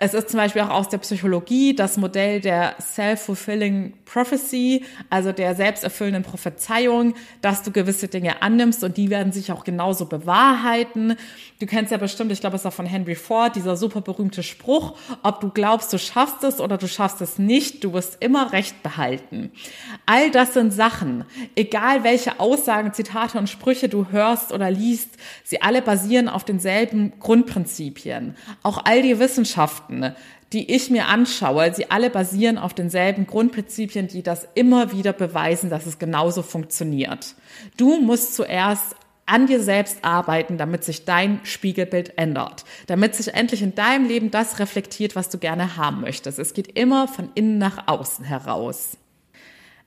es 0.00 0.14
ist 0.14 0.30
zum 0.30 0.38
Beispiel 0.38 0.62
auch 0.62 0.70
aus 0.70 0.88
der 0.88 0.98
Psychologie 0.98 1.74
das 1.74 1.96
Modell 1.96 2.40
der 2.40 2.76
Self-Fulfilling 2.80 3.94
Prophecy, 4.04 4.84
also 5.10 5.32
der 5.32 5.56
selbsterfüllenden 5.56 6.22
Prophezeiung, 6.22 7.14
dass 7.42 7.64
du 7.64 7.72
gewisse 7.72 8.06
Dinge 8.06 8.40
annimmst 8.40 8.84
und 8.84 8.96
die 8.96 9.10
werden 9.10 9.32
sich 9.32 9.50
auch 9.50 9.64
genauso 9.64 10.06
bewahrheiten. 10.06 11.16
Du 11.58 11.66
kennst 11.66 11.90
ja 11.90 11.98
bestimmt, 11.98 12.30
ich 12.30 12.40
glaube, 12.40 12.54
es 12.54 12.64
auch 12.64 12.72
von 12.72 12.86
Henry 12.86 13.16
Ford, 13.16 13.56
dieser 13.56 13.76
super 13.76 14.00
berühmte 14.00 14.44
Spruch, 14.44 14.96
ob 15.24 15.40
du 15.40 15.50
glaubst, 15.50 15.92
du 15.92 15.98
schaffst 15.98 16.44
es 16.44 16.60
oder 16.60 16.78
du 16.78 16.86
schaffst 16.86 17.20
es 17.20 17.38
nicht, 17.40 17.82
du 17.82 17.92
wirst 17.92 18.18
immer 18.20 18.52
Recht 18.52 18.84
behalten. 18.84 19.50
All 20.06 20.30
das 20.30 20.54
sind 20.54 20.72
Sachen, 20.72 21.24
egal 21.56 22.04
welche 22.04 22.38
Aussagen, 22.38 22.92
Zitate 22.92 23.36
und 23.36 23.50
Sprüche 23.50 23.88
du 23.88 24.06
hörst 24.12 24.52
oder 24.52 24.70
liest, 24.70 25.10
sie 25.42 25.60
alle 25.60 25.82
basieren 25.82 26.28
auf 26.28 26.44
denselben 26.44 27.14
Grundprinzipien. 27.18 28.36
Auch 28.62 28.84
all 28.84 29.02
die 29.02 29.18
Wissenschaften 29.18 29.87
Wissenschaften, 29.88 30.14
die 30.52 30.74
ich 30.74 30.90
mir 30.90 31.08
anschaue, 31.08 31.74
sie 31.74 31.90
alle 31.90 32.10
basieren 32.10 32.58
auf 32.58 32.72
denselben 32.72 33.26
Grundprinzipien, 33.26 34.08
die 34.08 34.22
das 34.22 34.48
immer 34.54 34.92
wieder 34.92 35.12
beweisen, 35.12 35.70
dass 35.70 35.86
es 35.86 35.98
genauso 35.98 36.42
funktioniert. 36.42 37.34
Du 37.76 38.00
musst 38.00 38.34
zuerst 38.34 38.96
an 39.26 39.46
dir 39.46 39.62
selbst 39.62 39.98
arbeiten, 40.02 40.56
damit 40.56 40.84
sich 40.84 41.04
dein 41.04 41.40
Spiegelbild 41.42 42.16
ändert, 42.16 42.64
damit 42.86 43.14
sich 43.14 43.34
endlich 43.34 43.60
in 43.60 43.74
deinem 43.74 44.08
Leben 44.08 44.30
das 44.30 44.58
reflektiert, 44.58 45.16
was 45.16 45.28
du 45.28 45.36
gerne 45.36 45.76
haben 45.76 46.00
möchtest. 46.00 46.38
Es 46.38 46.54
geht 46.54 46.78
immer 46.78 47.08
von 47.08 47.28
innen 47.34 47.58
nach 47.58 47.88
außen 47.88 48.24
heraus. 48.24 48.96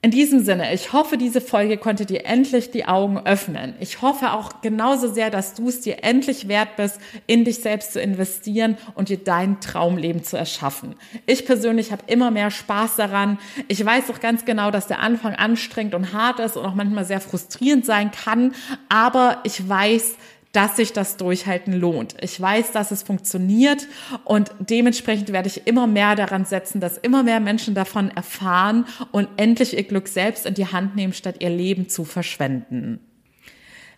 In 0.04 0.10
diesem 0.10 0.44
Sinne, 0.44 0.74
ich 0.74 0.94
hoffe, 0.94 1.16
diese 1.16 1.42
Folge 1.42 1.78
konnte 1.78 2.08
dir 2.08 2.26
endlich 2.26 2.72
die 2.72 2.86
Augen 2.88 3.20
öffnen. 3.20 3.76
Ich 3.80 4.02
hoffe 4.02 4.34
auch 4.34 4.62
genauso 4.64 5.08
sehr, 5.14 5.30
dass 5.30 5.54
du 5.54 5.68
es 5.68 5.82
dir 5.82 6.04
endlich 6.04 6.48
wert 6.48 6.76
bist, 6.76 7.00
in 7.28 7.46
dich 7.46 7.60
selbst 7.60 7.94
zu 7.94 8.02
investieren 8.02 8.80
und 8.96 9.10
dir 9.10 9.20
dein 9.20 9.62
Traumleben 9.62 10.24
zu 10.24 10.38
erschaffen. 10.38 10.96
Ich 11.28 11.46
persönlich 11.46 11.92
habe 11.92 12.02
immer 12.08 12.32
mehr 12.32 12.50
Spaß 12.50 12.96
daran. 12.96 13.38
Ich 13.68 13.86
weiß 13.86 14.10
auch 14.10 14.20
ganz 14.20 14.44
genau, 14.44 14.72
dass 14.72 14.88
der 14.88 15.02
Anfang 15.02 15.36
anstrengend 15.36 15.94
und 15.94 16.14
hart 16.14 16.40
ist 16.40 16.58
und 16.58 16.66
auch 16.66 16.74
manchmal 16.74 17.06
sehr 17.06 17.22
frustrierend 17.22 17.86
sein 17.86 18.10
kann. 18.10 18.56
Aber 18.90 19.38
ich 19.44 19.70
weiß, 19.70 20.16
dass 20.52 20.76
sich 20.76 20.94
das 20.94 21.18
Durchhalten 21.18 21.74
lohnt. 21.74 22.16
Ich 22.22 22.40
weiß, 22.40 22.72
dass 22.72 22.92
es 22.92 23.04
funktioniert 23.04 23.88
und 24.26 24.52
dementsprechend 24.60 25.32
werde 25.32 25.48
ich 25.48 25.68
immer 25.68 25.88
mehr 25.88 26.16
daran 26.16 26.46
setzen, 26.46 26.82
dass 26.82 26.98
immer 26.98 27.24
mehr 27.24 27.40
Menschen 27.40 27.74
davon 27.74 28.12
erfahren 28.12 28.86
und 29.12 29.30
endlich 29.38 29.76
ihr 29.76 29.84
Glück 29.84 30.08
selbst 30.08 30.46
in 30.46 30.54
die 30.54 30.68
Hand 30.68 30.96
nehmen, 30.96 31.14
statt 31.14 31.36
ihr 31.40 31.50
Leben 31.50 31.90
zu 31.90 32.04
verschwenden. 32.04 33.00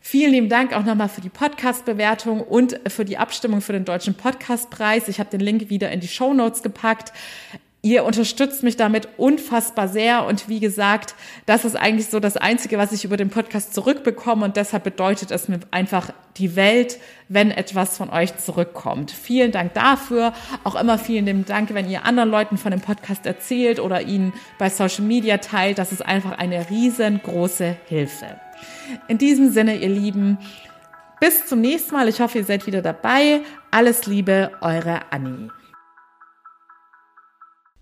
Vielen 0.06 0.34
lieben 0.34 0.50
Dank 0.50 0.74
auch 0.74 0.84
nochmal 0.84 1.08
für 1.08 1.22
die 1.22 1.30
Podcast-Bewertung 1.30 2.42
und 2.42 2.78
für 2.90 3.06
die 3.06 3.18
Abstimmung 3.18 3.62
für 3.62 3.72
den 3.72 3.86
Deutschen 3.86 4.16
Podcastpreis. 4.16 5.08
Ich 5.08 5.18
habe 5.20 5.30
den 5.30 5.40
Link 5.40 5.70
wieder 5.70 5.92
in 5.92 6.02
die 6.02 6.10
Show 6.10 6.34
Notes 6.34 6.62
gepackt. 6.62 7.14
Ihr 7.86 8.06
unterstützt 8.06 8.64
mich 8.64 8.78
damit 8.78 9.10
unfassbar 9.18 9.90
sehr 9.90 10.26
und 10.26 10.48
wie 10.48 10.62
gesagt, 10.62 11.16
das 11.46 11.66
ist 11.66 11.76
eigentlich 11.76 12.08
so 12.08 12.22
das 12.22 12.38
Einzige, 12.38 12.78
was 12.78 12.94
ich 12.94 13.04
über 13.04 13.18
den 13.18 13.30
Podcast 13.30 13.74
zurückbekomme 13.74 14.46
und 14.46 14.56
deshalb 14.56 14.86
bedeutet 14.86 15.32
es 15.32 15.50
mir 15.50 15.60
einfach 15.70 16.12
die 16.38 16.56
Welt, 16.56 16.98
wenn 17.28 17.52
etwas 17.52 17.98
von 17.98 18.10
euch 18.10 18.38
zurückkommt. 18.38 19.12
Vielen 19.12 19.52
Dank 19.52 19.74
dafür. 19.74 20.32
Auch 20.64 20.76
immer 20.80 20.98
vielen 20.98 21.44
Dank, 21.44 21.74
wenn 21.74 21.90
ihr 21.90 22.06
anderen 22.06 22.30
Leuten 22.30 22.58
von 22.58 22.72
dem 22.72 22.80
Podcast 22.80 23.26
erzählt 23.26 23.82
oder 23.82 24.02
ihn 24.02 24.32
bei 24.58 24.70
Social 24.70 25.04
Media 25.04 25.40
teilt. 25.40 25.78
Das 25.78 25.92
ist 25.92 26.06
einfach 26.06 26.38
eine 26.38 26.70
riesengroße 26.70 27.76
Hilfe. 27.90 28.40
In 29.10 29.18
diesem 29.18 29.52
Sinne, 29.52 29.76
ihr 29.76 29.90
Lieben, 29.90 30.38
bis 31.20 31.48
zum 31.48 31.60
nächsten 31.60 31.94
Mal. 31.94 32.08
Ich 32.08 32.22
hoffe, 32.22 32.38
ihr 32.38 32.46
seid 32.46 32.66
wieder 32.66 32.82
dabei. 32.82 33.42
Alles 33.72 34.06
Liebe, 34.06 34.52
eure 34.62 35.02
Annie. 35.12 35.50